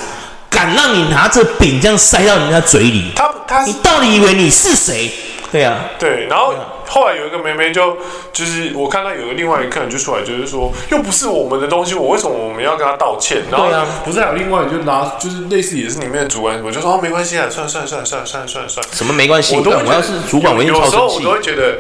[0.50, 3.12] 敢让你拿着饼这样塞到人家嘴里？
[3.16, 5.14] 他他，你到底以为你是谁？
[5.52, 6.54] 对呀、啊，对，然后。
[6.92, 7.98] 后来有一个妹妹就
[8.34, 13.44] 就是我看到有个另外一个客人就出来就是说，又不是我们的东西，我为什么我们要跟他道歉？
[13.52, 19.56] 然后对啊，不是还有另外一个就拿就是类似也是里面的主管，我就说哦没关系啊，算了算了算了算了算了算了什么没关系？
[19.56, 21.78] 我都我要是主管，我有时候我都会觉得，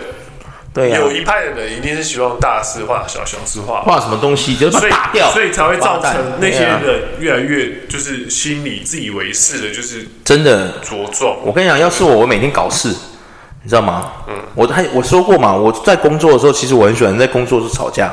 [0.75, 6.79] 对呀，有一派的人一定是希望大事化小，小事化，化什么东西就打掉，所以才会造成那些人
[7.19, 11.35] 越来越就是心里自以为是的，就是真的茁壮。
[11.43, 12.93] 我跟你讲，要是我，我每天搞事。
[13.69, 14.03] 你知道吗？
[14.27, 18.11] 嗯，我还我说过嘛，我在工作的时候，其实我很喜欢在工作时吵架。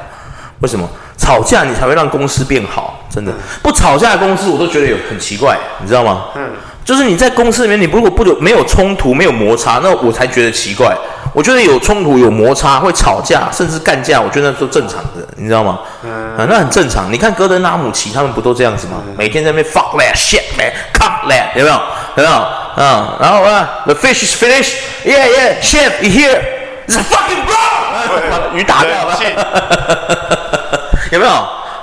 [0.61, 0.87] 为什么？
[1.17, 3.33] 吵架你才会让公司变好，真的。
[3.63, 6.27] 不吵架的公司，我都觉得有很奇怪，你知道吗？
[6.35, 6.51] 嗯，
[6.85, 10.95] 就是你在公司里面，你如果不没有冲突、没有摩擦，那我才觉得奇怪。
[11.33, 15.79] 我觉得有冲突、有摩擦、会吵架，甚至干架，我觉得那都正常的，你知道吗？
[16.05, 17.11] 嗯，啊，那很正常。
[17.11, 18.97] 你看戈登拉姆奇他们不都这样子吗？
[19.17, 21.75] 每天在那边 fuck that shit man, come that，有没有？
[22.17, 22.47] 有没有？
[22.77, 29.19] 啊，然后啊，the fish is finished，yeah yeah，chef，you here，it's a fucking bro，把鱼打掉了，
[31.11, 31.33] 有没有？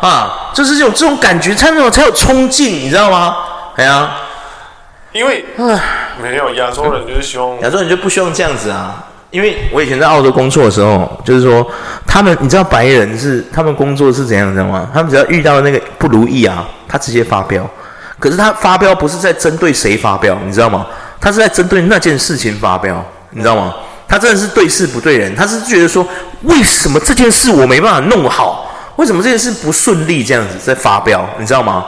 [0.08, 3.38] 啊，就是有这种感觉，才有才有冲劲，你知道吗？
[3.76, 4.18] 对啊，
[5.14, 5.44] 因为
[6.22, 11.66] 没有亚洲人就是希望亚洲人就不希望这样子啊，因为我以前在澳洲工作的时候，就是说
[12.06, 14.88] 他们，你知道白人是他们工作是怎样，你知道吗？
[14.94, 17.68] 他们只要遇到那个不如意啊，他直接发飙。
[18.24, 20.88] 可是他发飙不是在针对谁发飙，你知道吗？
[21.20, 23.74] 他是在针对那件事情发飙，你知道吗？
[24.08, 26.08] 他真的是对事不对人，他是觉得说，
[26.44, 28.72] 为什么这件事我没办法弄好？
[28.96, 30.24] 为什么这件事不顺利？
[30.24, 31.84] 这样子在发飙，你知道吗？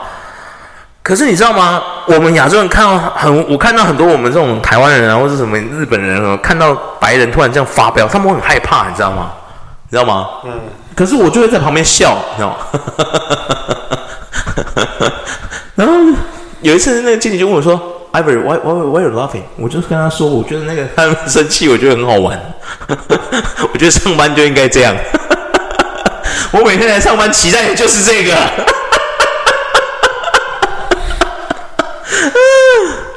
[1.02, 1.82] 可是你知道吗？
[2.06, 9.30] 我们亚洲人看到很，我看到很多我们这种台湾人啊，或者什么日本人啊，看到白人突然这样发飙，他们会很害怕，你知道吗？
[9.88, 10.28] 你知道吗？
[10.44, 10.52] 嗯。
[10.94, 12.56] 可是我就会在旁边笑，你知道吗？
[15.76, 15.92] 然后
[16.66, 17.80] 有一次，那个经理就问我说
[18.12, 22.36] ：“Ivory，why why why you laughing？” 我就是跟他说：“我觉得那个他们生气，我觉得很好玩。
[23.72, 24.92] 我觉得上班就应该这样。
[26.50, 28.34] 我每天来上班期待的就是这个。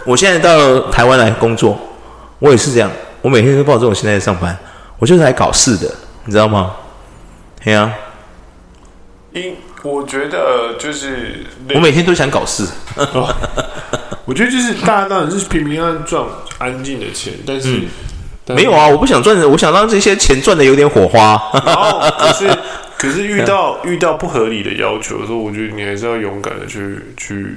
[0.05, 1.75] 我现在到台湾来工作，
[2.37, 2.91] 我也是这样。
[3.23, 4.55] 我每天都抱着这种心态在上班，
[4.99, 5.91] 我就是来搞事的，
[6.25, 6.73] 你知道吗？
[7.63, 7.91] 对啊。
[9.31, 12.67] 因我觉得就是我每天都想搞事。
[14.25, 16.23] 我觉得就是大家当然是平平安安赚
[16.59, 17.81] 安静的钱，但是、
[18.47, 21.41] 嗯、没有啊，我不想赚，我想让这些钱赚的有点火花。
[21.65, 22.57] 然后可是
[22.97, 27.55] 可是遇到遇到不合理的要求的时候，我觉得你还是要勇敢的去去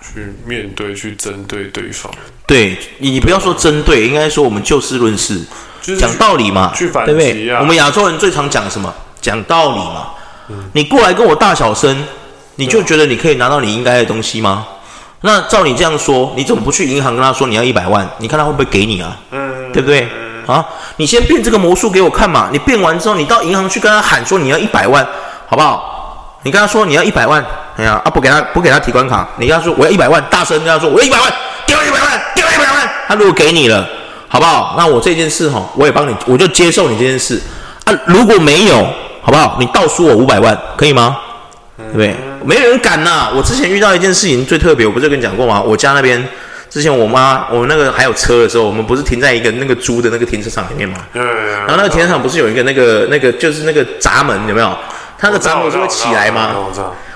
[0.00, 2.10] 去面对，去针对对方。
[2.46, 5.40] 对，你不要说针对，应该说我们就事论事，
[5.80, 7.54] 就是讲道理嘛，去反击啊，对不对？
[7.56, 8.92] 我们亚洲人最常讲什么？
[9.20, 10.14] 讲道理嘛。
[10.72, 12.04] 你过来跟我大小声，
[12.56, 14.66] 你就觉得你可以拿到你应该的东西吗？
[15.22, 18.08] 那照你这样说，你怎么不去银行跟他说你要一百万？
[18.18, 19.14] 你看他会不会给你啊？
[19.32, 20.08] 嗯，对不对？
[20.46, 20.64] 啊，
[20.96, 22.48] 你先变这个魔术给我看嘛。
[22.50, 25.06] 你变完之后，你到银行去跟他喊说你要一百万，
[25.46, 26.38] 好不好？
[26.42, 27.44] 你跟他说你要一百万，
[27.76, 31.30] 哎呀啊，不给他不给他提款卡，你跟他说我要一百万，大声跟他说我要一百万，
[31.66, 32.90] 给我一百万，给我一百万。
[33.06, 33.86] 他如果给你了，
[34.26, 34.74] 好不好？
[34.78, 37.40] 那我这件事哈，我也帮你，我就接受你这件事
[37.84, 37.92] 啊。
[38.06, 38.86] 如果没有。
[39.22, 39.56] 好不好？
[39.60, 41.18] 你倒输我五百万，可以吗？
[41.76, 42.14] 对不对？
[42.44, 43.32] 没人敢呐、啊！
[43.34, 45.60] 我之前遇到一件事情最特别，我不是跟你讲过吗？
[45.60, 46.22] 我家那边
[46.68, 50.98] 之前我妈我们那个还有车的时候，我们不是停在一个那个租的那个停车场里面吗？
[51.12, 51.22] 对。
[51.22, 54.68] 然后那个停车场不是有一个那个那个就是那个闸门有没有？
[55.18, 56.54] 它那个闸门就会起来吗？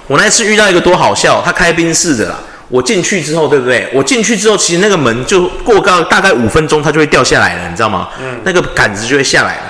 [0.06, 2.36] 我，那次遇到一个多好笑，他开宾士的啦。
[2.68, 3.88] 我进去之后，对不对？
[3.94, 8.08] 我进去之后，其实那个门就过高大概五分钟，它就会掉下来了，你知道吗？
[8.20, 8.40] 嗯。
[8.44, 9.62] 那个杆子就会下来了。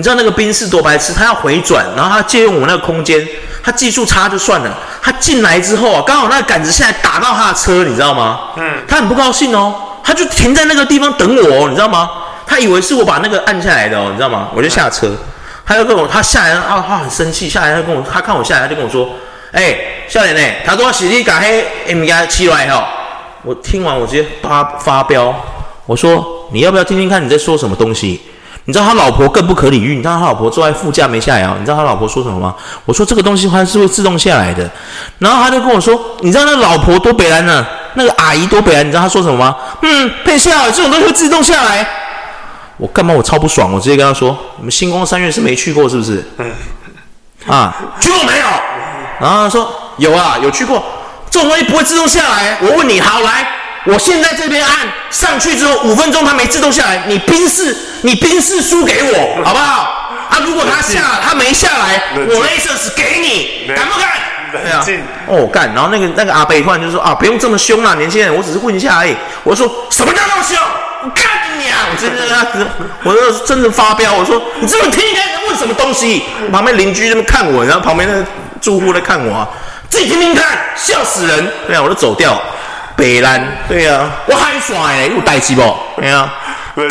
[0.00, 3.28] 你知道那个宾士多白痴，他要回转，然后他借用我那个空间，
[3.62, 8.52] 他技术差就算了，他进来之后啊，刚好那个杆子下来打到他的车，你知道吗？
[8.56, 8.78] 嗯。
[8.88, 12.10] 他很不高兴哦，他就停在那个地方等我，哦你知道吗？
[12.46, 14.48] 他以为是我把那个按下来的哦，你知道吗？
[14.54, 15.14] 我就下车，
[15.66, 19.06] 他就跟我，他下来，啊，他很生气，下来他跟我，他看我下来，他就跟我说。
[19.52, 20.40] 哎、欸，少年呢？
[20.64, 22.88] 他说是你把黑 M 家起来哈。
[23.42, 25.34] 我听完，我直接发发飙。
[25.86, 28.22] 我说你要不要听听看你在说什么东西？
[28.70, 29.96] 你知道他老婆更不可理喻。
[29.96, 31.56] 你知道他老婆坐在副驾没下来啊？
[31.58, 32.54] 你知道他老婆说什么吗？
[32.84, 34.70] 我说这个东西它是会自动下来的。
[35.18, 37.66] 然后他就跟我说，你知道那老婆多北兰呢？
[37.94, 38.86] 那个阿姨多北兰？
[38.86, 39.56] 你知道他说什么吗？
[39.82, 41.84] 嗯，配笑，这种东西会自动下来。
[42.76, 43.12] 我干嘛？
[43.12, 43.72] 我超不爽！
[43.72, 46.24] 我直接跟他说，你们星光三月是没去过是不是？
[46.38, 46.52] 嗯。
[47.48, 48.46] 啊，去过没有？
[49.18, 50.80] 然后他说有啊，有去过，
[51.28, 52.56] 这种东西不会自动下来。
[52.60, 53.46] 我问你，好来，
[53.86, 60.08] 我现在这边按上去之后，五分钟它没自动下来，你宾士，你宾士输给我，好不好？
[60.30, 64.10] 啊，如果他下，他没下来，我 Lexus 给你，敢不敢？
[64.52, 64.84] 对啊，
[65.26, 69.14] 哦干，然后那个那个阿伯突然就说啊，不用这么凶啦，年轻人，我只是问一下而已。
[69.44, 70.56] 我说什么叫那么凶？
[71.02, 71.24] 我干
[71.58, 71.86] 你啊！
[71.90, 72.66] 我真的，
[73.04, 74.12] 我说真的发飙。
[74.12, 76.24] 我说你这么听你在问什么东西？
[76.52, 78.24] 旁边邻居在那看我，然后旁边那个。
[78.60, 79.48] 住户在看我啊，
[79.88, 81.50] 自己听听看，笑死人！
[81.66, 82.38] 对啊，我就走掉。
[83.00, 85.74] 北兰，对啊，我海耍哎，有代志不？
[85.96, 86.34] 对啊，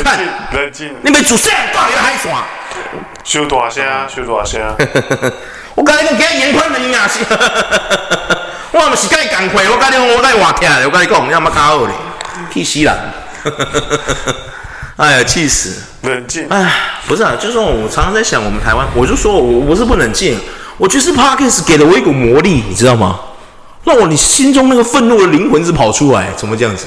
[0.03, 0.17] 看，
[0.53, 1.51] 冷静，你没做啥？
[1.71, 2.43] 到底海耍？
[3.23, 4.59] 收大声， 收大声。
[5.75, 7.07] 我跟你讲，今日严宽人啊，
[8.71, 11.93] 我唔是跟你讲话，我跟你讲，我跟你话听，我跟你讲，你阿妈搞好咧，
[12.51, 12.95] 气死人！
[14.97, 15.79] 哎呀，气死！
[16.01, 16.47] 冷静。
[16.49, 16.71] 哎，
[17.07, 20.39] 不是啊，就是说我常常在想，我们台湾，我就说我我是不冷静。
[20.77, 23.19] 我觉得是 Parkes 给了我一股魔力，你知道吗？
[23.83, 26.85] 让我你心中那个愤怒的灵魂是跑出来，怎么这样子？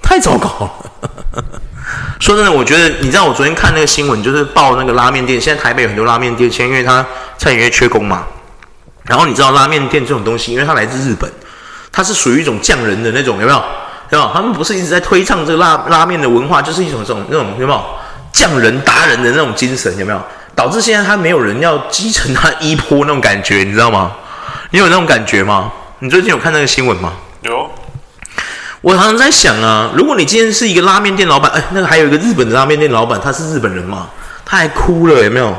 [0.00, 0.70] 太糟糕了！
[2.20, 7.04] 说真的，我觉得你知道，我昨天看那个新闻，就是报那个拉面店，现在台北有很多拉面店，现在因为它
[7.36, 8.24] 餐饮业缺工嘛。
[9.04, 11.30] 然后你知道拉面店这种东西，因为它来自日本，
[11.92, 13.58] 它是属于一种匠人的那种，有没有？
[14.10, 14.30] 有没有？
[14.32, 17.84] 他们不是一直在推倡这个拉拉面的文化，就是一种这种那种有没有？
[18.32, 20.22] 匠人达人的那种精神，有没有？
[20.54, 24.12] 导致现在他没有人要继承他衣钵那种感觉，你知道吗？
[24.70, 25.70] 你有那种感觉吗？
[26.00, 27.12] 你最近有看那个新闻吗？
[27.42, 27.68] 有。
[28.80, 34.08] 我常常在想啊，如果你今天是一个拉面店老板，哎，那个还有一个日本的拉面店老板，他是日本人嘛？
[34.44, 35.52] 他还哭了，有没有？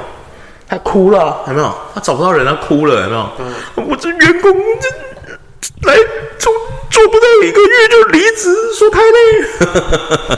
[0.69, 1.75] 他哭了，有没有？
[1.93, 3.29] 他找不到人，他哭了，有没有？
[3.39, 3.53] 嗯。
[3.87, 5.97] 我这员工这来
[6.37, 6.53] 做
[6.89, 10.37] 做不到一个月就离职，说太累。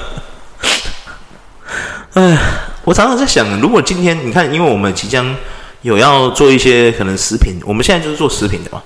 [2.35, 2.37] 哎。
[2.83, 5.35] 我常常在想，如果今天你看，因为我们即将
[5.83, 8.81] 有要做一些可能食品，我们现在就是做食品的嘛。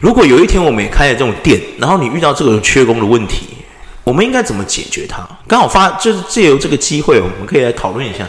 [0.00, 3.48] 如果有一天我们也开了这种店，然后你遇到这个缺工的问题，
[4.04, 5.26] 我们应该怎么解决它？
[5.46, 8.26] 刚好发就是借由这个机会，我们可以来讨论一下。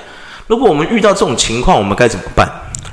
[0.47, 2.47] 如果我们遇到这种情况，我们该怎么办？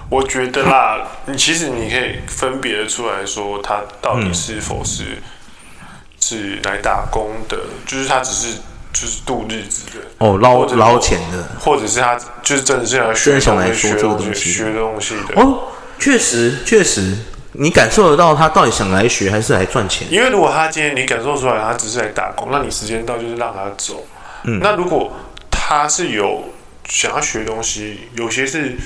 [0.08, 5.86] 我觉得啦，你其实你可以分别的出来说，他到底是否是、嗯、
[6.20, 8.56] 是来打工的，就是他只是。
[8.92, 15.60] 就是度日子的哦，捞捞钱的，或者是他就是真的是要学想来学这个东西学东西的哦，
[15.96, 17.16] 确实确实，
[17.52, 20.06] 你感受得到他到底想来学还是来赚钱？
[20.10, 24.04] 因为如果他今天你感受出来他只是来打工，那你时间到就是让他走。
[24.44, 25.12] 嗯，那如果
[25.50, 26.44] 他是有
[26.88, 28.76] 想要学东西，有些是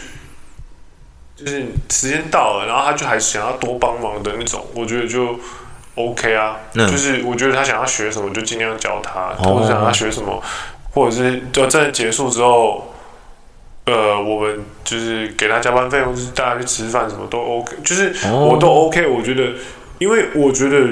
[1.37, 5.38] 就是时间到了，然后他就还是想要多帮忙的那种，我觉得就。
[5.96, 10.42] OK 啊，嗯、就是我觉得他想要学什么就尽量教他，或者想要学什么，
[10.90, 12.92] 或者是就在结束之后，
[13.87, 19.53] 呃，我们就是给他加班费，或者是大家去吃饭，什么都 OK，就是我都 OK，我觉得，
[19.99, 20.88] 因为我觉得。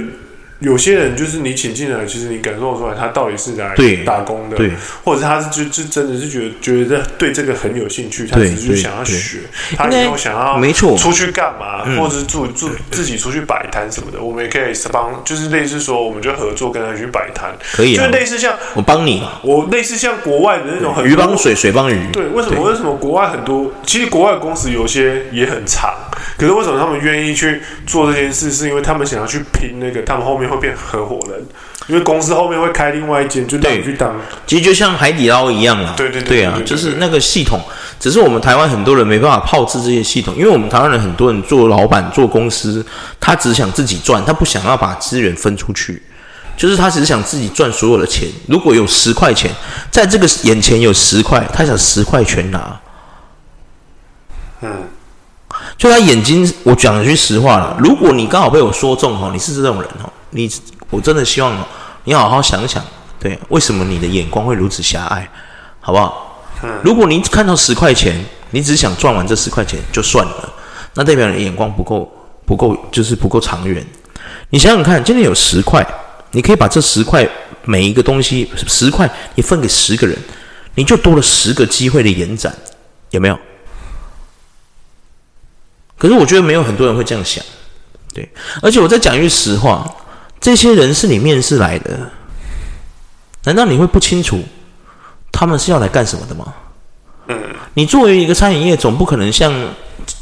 [0.63, 4.57] 有些人就是你请进来，其实你感受出来他到底是来打工的，
[5.05, 9.41] 或者是他是就就真的是觉得觉得对这个很有兴趣，他只是想要学，
[9.77, 10.97] 他以后想要没错。
[10.97, 25.93] 出去干嘛，或者是住住自己出去摆摊什么的，我们也可以帮，就是类似说我们就合作跟他去摆摊，可以，就类似像我帮你，我类似像国外的那种很鱼帮水水帮鱼，对，为什么为什么国外很多其实国外的公司有些也很长，
[26.37, 30.53] 可是为什么他们愿意去做这件事，是因为他们想要去拼那个，他们后面。
[30.53, 31.41] 会变合伙人，
[31.87, 34.15] 因为公司后面会开另外一间，就让你去当。
[34.47, 35.95] 其实就像海底捞一样啦。
[35.97, 37.59] 对对对，对啊，就是那个系统，
[37.99, 42.85] 只是我们台湾很多人没办法炮制这些系统，因为我们台湾人很多人做老板做公司，
[43.19, 46.03] 他只想自己赚，他不想要把资源分出去，
[46.55, 48.29] 就是他只是想自己赚所有的钱。
[48.49, 49.51] 如果有十块钱，
[49.91, 52.79] 在这个眼前有十块，他想十块全拿。
[54.61, 54.71] 嗯。
[55.77, 60.51] 就他眼睛，我讲一句实话了，如果你刚好被我说中哈，你是这种人哈，你
[60.91, 61.57] 我真的希望
[62.05, 62.85] 你好好想想，
[63.19, 65.29] 对，为什么你的眼光会如此狭隘，
[65.81, 66.45] 好不好？
[66.83, 70.53] 如果你看到十块钱，你只想赚完这十块钱就算了，
[70.95, 72.09] 那代表你的眼光不够，
[72.47, 73.85] 不够，就是不够长远。
[74.51, 75.85] 你想想看，今天有十块，
[76.31, 77.29] 你可以把这十块
[77.65, 80.17] 每一个东西十块，你分给十个人，
[80.77, 82.55] 你就多了十个机会的延展，
[83.11, 83.39] 有没有？
[86.03, 87.45] 可是我觉得没有很多人会这样想，
[88.13, 88.29] 对。
[88.61, 89.89] 而且我再讲一句实话，
[90.41, 91.97] 这些人是你面试来的，
[93.45, 94.43] 难道你会不清楚
[95.31, 96.53] 他们是要来干什么的吗？
[97.29, 97.41] 嗯。
[97.75, 99.55] 你作为一个餐饮业，总不可能像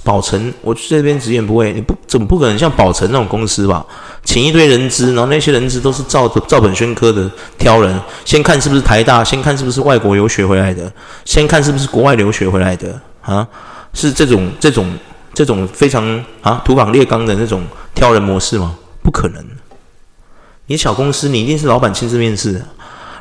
[0.04, 3.82] 宝成，我这边直言不讳，你不总不可能像宝成那种公司吧？
[4.22, 7.26] 请一堆人资，然后那些人资都是照照本宣科的
[7.56, 10.92] 挑人，先看是不是台大，先看是不是外国留学回来的，
[11.24, 13.48] 先看是不是国外留学回来的啊？
[13.94, 14.86] 是这种这种。
[15.32, 17.62] 这种非常啊土法炼钢的那种
[17.94, 18.76] 挑人模式吗？
[19.02, 19.44] 不可能。
[20.66, 22.62] 你小公司，你一定是老板亲自面试，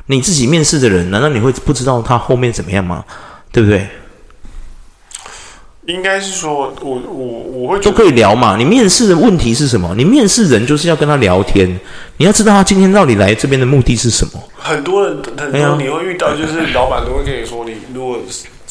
[0.08, 3.04] 你自己面试的人，难道你会不知道他后面怎么样吗？
[3.52, 3.88] 对不对？
[5.88, 8.56] 应该是说，我我我会都可以聊嘛。
[8.56, 9.96] 你面试的问题是什么？
[9.96, 11.68] 你面试人就是要跟他聊天，
[12.18, 14.34] 你要知道他今天到底来这边的目的是什么。
[14.56, 18.20] 很多人很多你会遇到，就是老板都会跟你说，你如果。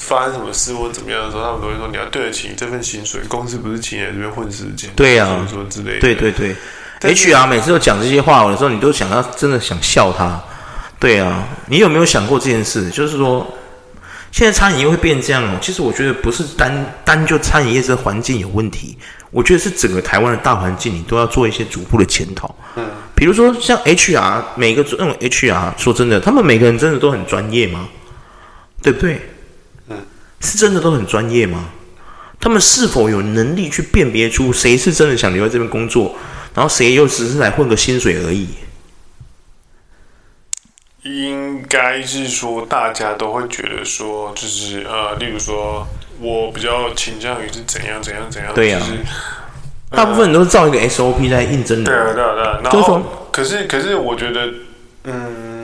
[0.08, 6.00] 发生什么事或怎么样的时候，他们都会说，你要对得起这份薪水，公司不是请你来这边混时间，对呀、啊，说之类的。
[6.00, 6.56] 对对对
[7.02, 10.40] ，HR 每次都讲这些话，有的时候你都想要真的想笑他。
[10.98, 12.90] 对啊，你有没有想过这件事？
[12.90, 13.46] 就是说，
[14.32, 15.58] 现在餐饮业会变这样哦。
[15.60, 18.98] 其实我觉得不是单单就餐饮业这个环境有问题，
[19.30, 22.52] 我觉得是整个台湾的大环境，你都要做一些逐步的检讨。
[22.74, 22.84] 嗯，
[23.14, 27.88] 比如说像 HR，每个这种 HR，说真的，他们每个人真的都很专业吗？
[28.82, 29.20] 对不对？
[30.40, 31.70] 是真的都很专业吗？
[32.40, 36.14] 他们是否有能力去辨别出谁是真的想留在这边工作，
[36.54, 38.48] 然后谁又只是来混个薪水而已？
[41.02, 45.84] 应该是说，大家都会觉得说，就是呃，例如说，
[46.20, 48.54] 我比较倾向于是怎样怎样怎样。
[48.54, 49.00] 对呀、啊，就是
[49.90, 51.90] 呃、大部分人都是照一个 SOP 在应征的。
[51.90, 52.60] 对啊，对啊，对啊。
[52.62, 54.48] 然后，可是，可是，我觉得，
[55.02, 55.57] 嗯。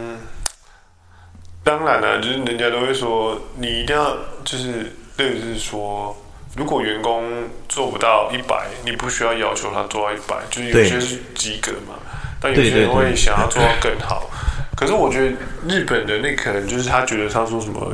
[1.64, 6.14] 当然了，就是人家都会说，你一定要就是，类似说，
[6.54, 7.24] 如果员工
[7.68, 11.94] 做不到一百，你不需要要求他做到一百，就是有些是及格嘛。
[12.38, 14.30] 但有些人会想要做到更好。
[14.76, 15.32] 可是我觉得
[15.66, 17.92] 日本的那可能就是他觉得他说什么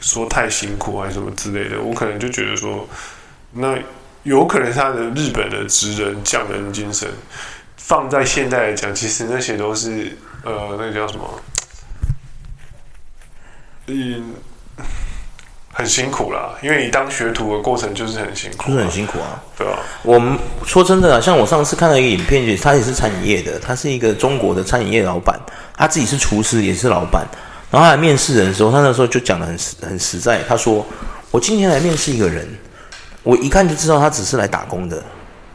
[0.00, 2.88] 说太辛苦还是什么之类的，我可能就觉得说，
[3.52, 3.78] 那
[4.24, 7.08] 有可能是他的日本的职人匠人精神
[7.76, 11.24] 放在现在来讲，其实那些都是呃，那个叫什么？
[13.86, 14.34] 嗯，
[15.72, 19.78] 很辛苦啦，因为你当学徒的过程就是很辛苦，就是很辛苦啊，对啊？
[20.02, 25.38] 我们说真的啊，像我上次看到一个影片，他也是餐饮业的，他是一个中国的餐饮业老板，
[25.76, 27.26] 他自己是厨师，也是老板。
[27.70, 30.84] 然后他来面试人的时候，他那时候就讲的很实很实在，他说
[31.32, 32.46] ：“我今天来面试一个人，
[33.22, 35.02] 我一看就知道他只是来打工的，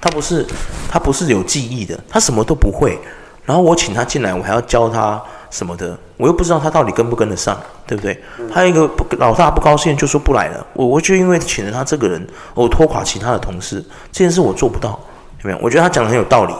[0.01, 0.45] 他不是
[0.89, 2.97] 他不是有技艺的，他什么都不会。
[3.45, 8.19] 然后我请他进来，我还要教他。”什么的，我又不知道他到底跟不跟得上，对不对？
[8.51, 10.65] 还有一个老大不高兴，就说不来了。
[10.73, 14.99] 我我就因为请了他这个人，我拖垮其他的同事，这件事我做不到，
[15.43, 15.59] 有没有？
[15.61, 16.53] 我觉得他讲的很有道理，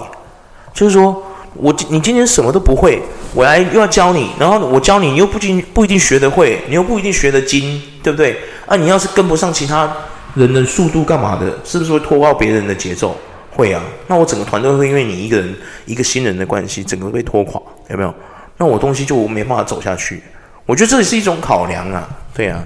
[0.74, 1.22] 就是说
[1.54, 3.02] 我你今天什么都不会，
[3.34, 8.40] 我来又要教你，然后我教你，你又不仅不一定学得会，你又不一定学得精，对不对？
[8.66, 9.92] 啊，你要是跟不上其他
[10.36, 11.58] 人的速度干嘛的？
[11.64, 13.16] 是不是会拖到别人的节奏？
[13.52, 15.56] 会啊，那我整个团队会因为你一个人
[15.88, 17.60] 一个新人的关系，整个被拖垮，
[17.90, 18.14] 有没有？
[18.58, 20.24] 那我东西就没办法走下去，
[20.66, 22.64] 我觉得这也是一种考量啊，对啊，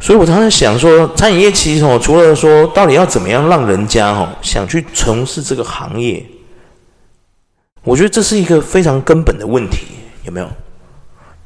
[0.00, 6.26] 所以我常常想说，餐饮业其实哦，除了说到底要怎么样让人家哦想去从事这个行业，
[7.84, 9.86] 我觉得这是一个非常根本的问题，
[10.24, 10.48] 有没有？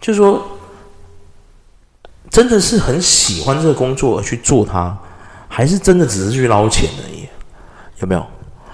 [0.00, 0.42] 就是说，
[2.30, 4.96] 真的是很喜欢这个工作去做它，
[5.48, 7.28] 还是真的只是去捞钱而已？
[7.98, 8.26] 有没有？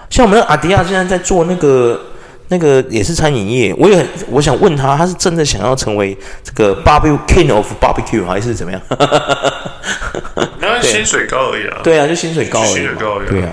[0.09, 1.99] 像我们的阿迪亚现在在做那个。
[2.47, 8.81] 那个也是餐饮业，我也很我想问他，他是真的想要成为这个 barbecue king of barbecue 还是怎么样？
[10.59, 11.79] 那薪水高而已啊。
[11.83, 12.73] 对啊，就薪水高而已。
[12.73, 13.29] 薪水高而已。
[13.29, 13.51] 对啊。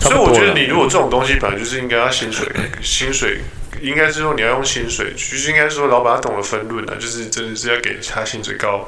[0.00, 2.46] 所以我觉得你如果这种东西本来就是应该要薪水，
[2.80, 3.40] 薪水
[3.82, 8.86] 应该是说你要用薪水，其实应该是说老板他懂得分论啊，就是真的是要给他薪水高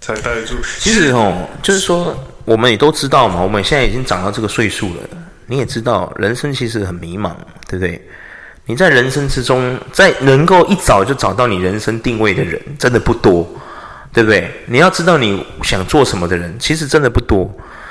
[0.00, 0.54] 才待得住。
[0.78, 5.00] 其实哦，就是说我们也都知道嘛，我们现在已经长到这个岁数了。
[5.46, 7.32] 你也知道，人生其实很迷茫，
[7.68, 8.00] 对不对？
[8.66, 13.48] 你在人生之中，在能够一早就找到你人生定位的人，真的不多，
[14.12, 14.50] 对不对？
[14.66, 17.48] 你要知道你想做什么的人，其实真的不多，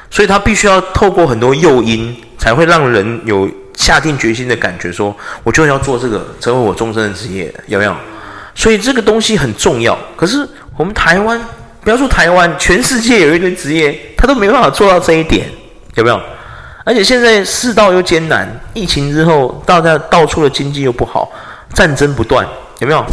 [0.10, 7.96] 所以他必须要透过很多诱因，才会让人有下定决心的感觉说，我就要做这个，成为我终身的职业，有没有？
[8.54, 9.98] 所以这个东西很重要。
[10.18, 10.46] 可是
[10.76, 11.40] 我们台湾，
[11.82, 15.48] 不要说台湾，全世界有一堆职业，他都没办法做到这一点，
[15.94, 16.22] 有没有？
[16.86, 21.30] 而且现在世道又艰难，疫情之后，大家到处的经济又不好，
[21.74, 22.48] 战争不断，
[22.80, 23.06] 有没有？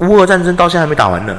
[0.00, 1.36] 乌俄战争到现在还没打完呢。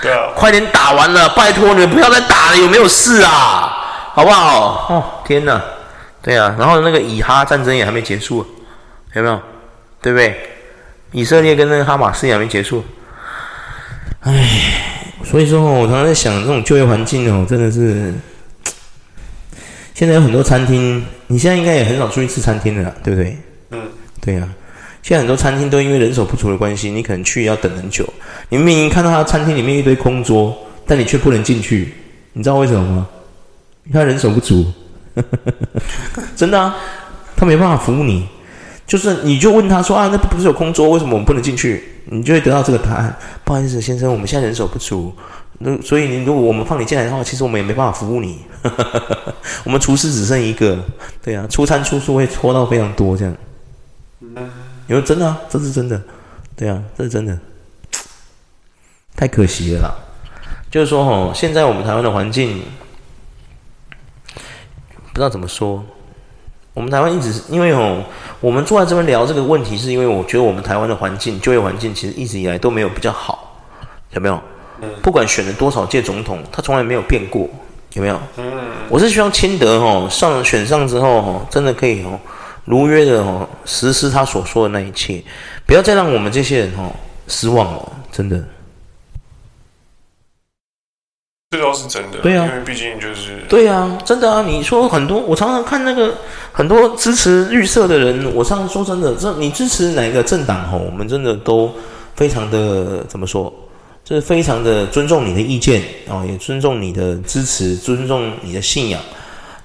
[0.00, 3.78] 对啊， 快点打完了，拜托你们不要再打了，有没有事啊？
[4.14, 4.86] 好不好？
[4.88, 5.62] 哦，天哪，
[6.22, 8.46] 对啊，然后那个以哈战争也还没结束，
[9.12, 9.40] 有没有？
[10.00, 10.48] 对不对？
[11.12, 12.82] 以色列跟那个哈马斯也还没结束，
[14.20, 14.32] 唉，
[15.24, 18.14] 所以说我常常在想，这种就业环境哦，真的是，
[19.94, 23.36] 现在有很多餐厅，你现在应该也很少出去吃餐厅了啦，对不对？
[23.70, 23.80] 嗯，
[24.20, 24.48] 对啊。
[25.02, 28.08] 现在很多餐厅都因为人手不足的关系，你可能去要等很久。
[28.48, 31.92] 你明明看到他餐厅里面一堆空桌，但你却不能进去，
[32.32, 33.08] 你知道为什么吗？
[33.84, 34.64] 因为他人手不足，
[36.36, 36.76] 真的啊，
[37.36, 38.28] 他没办法服务你。
[38.86, 41.82] 就是你就问他说啊，那不是有空桌，为什么我们不能进去？
[42.06, 43.16] 你就会得到这个答案。
[43.44, 45.12] 不好意思，先生，我们现在人手不足，
[45.64, 48.40] 那所以你如果我们放你进来的话，其实我们也没办法服务你。
[49.64, 50.78] 我们厨师只剩一个，
[51.22, 53.36] 对啊，出餐出数会拖到非常多这样。
[54.88, 56.00] 因为真的啊，这是真的，
[56.56, 57.38] 对啊，这是真的，
[59.16, 59.94] 太可惜了啦。
[60.70, 62.62] 就是说，哦，现在我们台湾的环境，
[64.34, 65.84] 不知道怎么说。
[66.74, 68.02] 我们台湾一直是因为哦，
[68.40, 73.60] 我们坐在这边聊这个问题，是因为我觉得我们台湾的环境，就业环境其实一直以来都没有比较好，
[74.12, 74.42] 有没有？
[75.02, 77.48] 不管选了多少届总统，他从来没有变过，
[77.94, 78.20] 有没有？
[78.88, 82.18] 我是希望清德哦上选上之后哦，真的可以哦。
[82.64, 85.22] 如约的哦，实施他所说的那一切，
[85.66, 86.92] 不要再让我们这些人哦
[87.26, 88.42] 失望了，真的。
[91.50, 94.42] 这倒是真的，对啊，因为毕竟就是对啊，真的啊。
[94.42, 96.14] 你说很多，我常常看那个
[96.52, 101.70] 很多支持绿色的人，我常常说真的，这你支持哪个政党吼，我们真的都
[102.14, 103.52] 非常的怎么说，
[104.04, 109.00] 就是非常的尊重你的意见啊，也尊重你的支持，尊重你的信仰。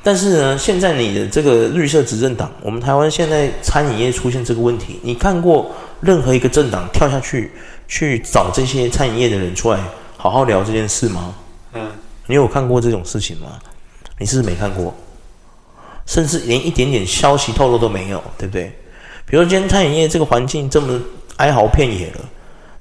[0.04, 7.52] 但是呢，现在你的这个绿色执政党，我们台湾现在餐饮业出现这个问题，你看过任何一个政党跳下去
[7.88, 9.80] 去找这些餐饮业的人出来
[10.16, 11.36] 好好聊这件事吗？
[11.74, 11.90] 嗯，
[12.28, 13.60] 你有看过这种事情吗？
[14.20, 14.96] 你是不是没看过？
[16.06, 18.72] 甚至连一点点消息透露都没有，对不对？
[19.26, 20.98] 比如今天餐饮业这个环境这么
[21.36, 22.20] 哀嚎遍野了，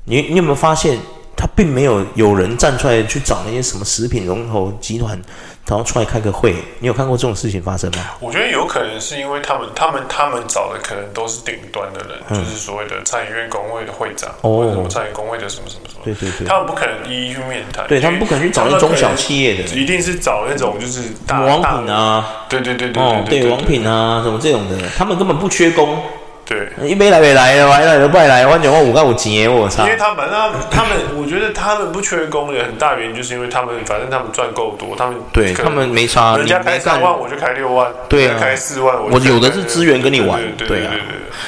[0.05, 0.97] 你你有没有发现，
[1.37, 5.21] 他并没有有人站出来去找那些什么食品龙头集团？
[5.69, 8.13] 然后出来开个会，你有看过这种事情发生吗？
[8.21, 16.03] 我觉得有可能是因为他们、他们、他们找的可能都是顶端的人，嗯、就是所谓的餐饮业工会的会长，哦、或者什么餐饮工会的什么什么什么。
[16.05, 16.47] 对对对。
[16.47, 26.01] 他们不可能一一去面谈，对他们不可能去找那中小企业的，一定是找那种就是大王品啊，对对对对哦，对王品啊什么这种的，他们根本不缺工。
[26.47, 29.85] 对，一杯来没来的，来来就不来，完全我五个五钱，我操！
[29.85, 40.93] 因为他们，他们，他们，我觉得他们不缺工的很大原因，就是因为他们，反正他们赚够多，他们对他们没差，人家开三万，我就开六万，对啊，开四万，我有的是资源跟你玩，对啊，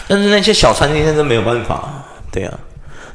[0.09, 1.89] 但是那些小餐厅现在没有办法，
[2.33, 2.53] 对啊。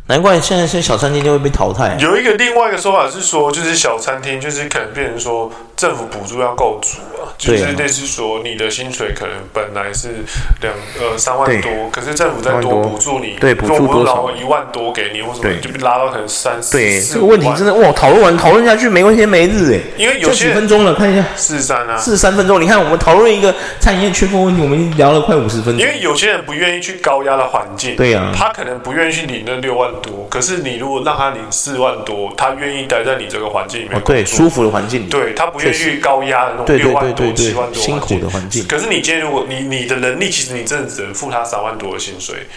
[0.08, 1.96] 难怪现在现在小餐厅就会被淘汰。
[1.98, 10.10] 有一个另外一个说法是说，就是小餐厅就是可能变成说政府补助要够足啊，就是类似说你的薪水可能本来是
[10.62, 12.84] 两呃三万多，可是政府再多。
[12.84, 14.30] 补助你，对，补助多少。
[14.40, 16.78] 一万多给你，或什么就被拉到可能三四。
[16.78, 21.24] 对，这个问题真的哇，讨论完讨论下去没完天没日哎，因为有些几分钟了，看一下。
[21.36, 25.80] 四十三啊，四十三分钟，你看我们讨论一个餐饮业缺工问题，我们已经聊了快五十分钟。
[25.80, 30.84] 因为有些人不愿意去高压的环境，对呀，他可能不愿意去领那六万多，可是你。
[30.84, 38.66] 如果让他领四万多，他愿意待在你这个环境里面，对，舒服的环境里，对，他不愿意高压的那种六万多、七万多辛苦的环境。
[38.68, 42.48] 可是你今天如果你你的能力，其实你真的只能付他三万多的薪水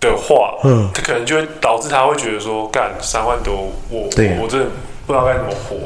[0.00, 4.08] 的话，嗯，他可能就会导致他会觉得说，干三万多，我
[4.40, 4.66] 我真的。
[5.06, 5.76] 不知道该怎么活，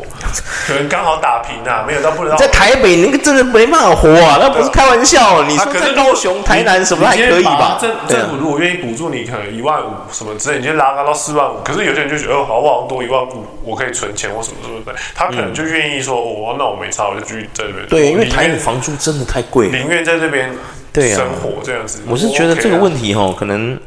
[0.67, 2.37] 可能刚好打平啊，没有到不能。
[2.37, 5.43] 在台北那个真的没办法活啊，那不是开玩笑。
[5.45, 7.79] 你说在高雄、台南什么还可以吧？
[7.81, 11.57] 政政府如果愿意补助你，可能一万五什么之类，你就拉高到四万五。
[11.65, 17.87] 可是有些人就觉得，哦，好不好多一万五，我可以存钱或什么什么的，他可能就愿意说，哦，那我没差，我就继续在这边。
[17.89, 20.51] 对，因为台北房租真的太贵，宁愿在这边
[21.15, 22.03] 生活这样子。
[22.07, 23.79] 我是觉得这个问题哈，可能。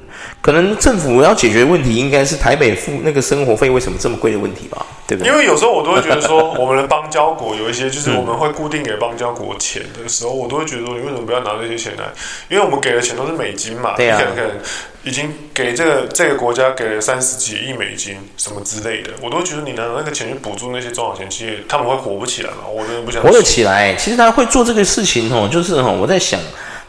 [0.41, 4.85] 可能政府要解决问题，应该是台北付那个生活费为什么这么贵的问题吧？
[5.05, 5.31] 对不对？
[5.31, 12.05] 因为有时候我都会觉得说，我们的邦交国有一些，就是我们会固定给邦交国钱的时候，我都会觉得说，你为什么不要拿这些钱来？
[12.47, 14.61] 因为我们给的钱都是美金嘛，对啊，你可能可能
[15.03, 22.67] 已经给这个这个国家给了三十几亿美金什么之类的，我都觉得你拿那个钱去补助那些中小型企业，他们会活不起来嘛？
[22.71, 23.93] 我真的不想活得起来。
[23.95, 26.39] 其实他会做这个事情哦，就是哦，我在想。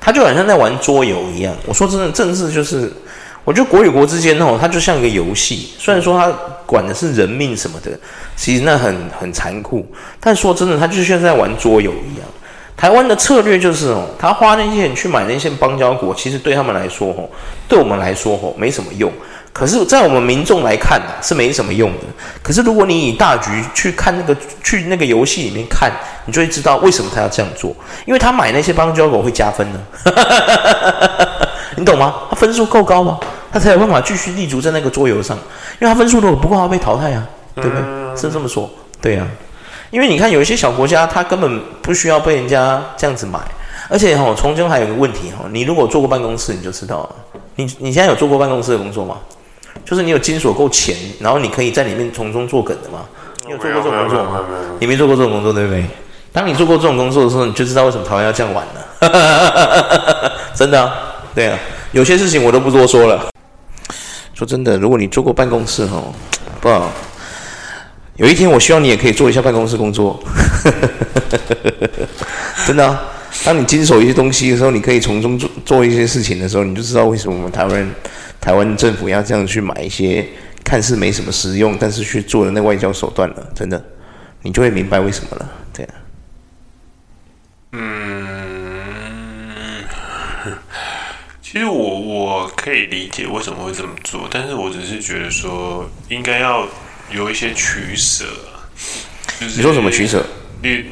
[0.02, 1.54] 他就好像在玩桌游一样。
[1.66, 2.90] 我说真的，政治就是，
[3.44, 5.70] 我觉得国与国之间哦，它就像一个游戏。
[5.78, 6.28] 虽然说它
[6.66, 7.90] 管的是人命什么的，
[8.36, 9.84] 其实那很很残酷。
[10.20, 12.26] 但说真的，他就像在玩桌游一样。
[12.76, 17.28] 台湾的策略就是哦，他花那些钱去买那些邦交国，其实对他们来说哦，
[17.68, 19.12] 对我们来说哦，没什么用。
[19.52, 22.04] 可是，在我们民众来看是没什么用的。
[22.40, 25.90] 可是，如果你以大局去看那个，去那个游戏里面看，
[26.24, 27.74] 你就会知道为什么他要这样做。
[28.06, 29.80] 因为他买那些邦交国会加分呢，
[31.80, 32.14] 你懂吗？
[32.28, 33.18] 他分数够高吗？
[33.50, 35.36] 他才有办法继续立足在那个桌游上。
[35.80, 37.82] 因为他分数如果不够，他被淘汰啊，对不对？
[38.16, 38.70] 是这么说，
[39.00, 39.26] 对啊。
[39.90, 43.40] 因为你看，有一些小国家，他根本不需要被人家这样子买。
[43.88, 47.08] 而且哈，从中还有一个问题哈，你如果做过办公室，你就知道了。
[47.56, 49.16] 你你现在有做过办公室的工作吗？
[49.84, 53.00] 就是你有金锁够钱，然后你可以在里面从中作梗的吗？
[53.46, 54.40] 你有做过这种工作吗？
[54.78, 55.84] 你没做过这种工作，对不对？
[56.32, 60.32] 当你做过这种工作的时候，你就知道为什么台湾要这样玩了。
[60.54, 60.94] 真的啊，
[61.34, 61.58] 对啊，
[61.92, 63.28] 有些事情我都不多说了。
[64.34, 66.12] 说真的，如果你做过办公室哦，
[66.60, 66.90] 不好，
[68.16, 70.22] 有一天我希望你也可以做一下办公室工作。
[72.66, 72.98] 真的，
[73.44, 77.90] 当你经手一些东西的时候，你可以从中做做一些事情的时候，你就知道为什么我们台湾。
[78.40, 80.26] 台湾政府要这样去买一些
[80.64, 83.84] 看似没什么实用，但是去做的那外交手段了，真的，
[84.40, 85.52] 你就会明白为什么了。
[85.74, 85.94] 对啊，
[87.72, 88.19] 嗯，
[91.50, 96.64] 其实我我可以理解为什么会这么做，但是我只是觉得说应该要
[97.10, 98.24] 有一些取舍。
[99.40, 100.24] 就是你说什么取舍？
[100.62, 100.84] 你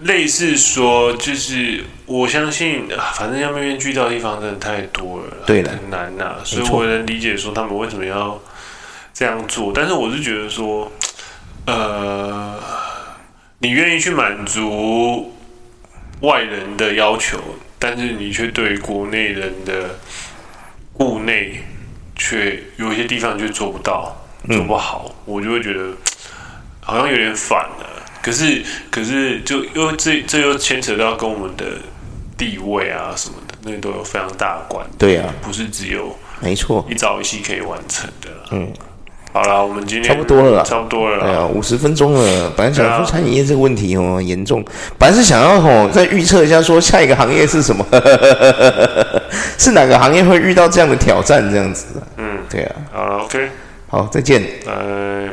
[0.00, 6.36] 类似说，就是我相信，反正要面面俱到的地方真的太多了，对了，很难呐、啊。
[6.42, 8.42] 所以我能理解说他们为什么要
[9.14, 10.90] 这样做，但是我是觉得说，
[11.66, 12.58] 呃，
[13.60, 15.32] 你愿意去满足
[16.22, 17.38] 外人的要求，
[17.78, 19.98] 但是你却对国内人的
[20.92, 21.62] 国内
[22.16, 24.16] 却有一些地方却做不到，
[24.48, 25.90] 做不好，嗯、我就会觉得
[26.80, 27.88] 好像有点反了。
[28.22, 31.64] 可是，可是，就又这这又牵扯到跟我们的
[32.38, 34.86] 地位啊什么的，那都有非常大的关。
[34.96, 38.28] 对啊，不是只有没错一朝一夕可以完成的。
[38.52, 38.72] 嗯，
[39.32, 41.24] 好了，我们今天差不多了啦，差不多了。
[41.24, 42.52] 哎呀，五十分钟了。
[42.54, 44.62] 本来想说餐饮业这个问题哦严重，
[44.98, 47.84] 本来是想要吼再预测一下说下一个行业是什么，
[49.56, 51.86] 是哪个行业会遇到这样的挑战这样子。
[52.18, 52.76] 嗯，对啊。
[52.92, 53.48] 好了，OK，
[53.88, 54.72] 好，再见，拜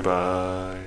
[0.01, 0.78] 拜。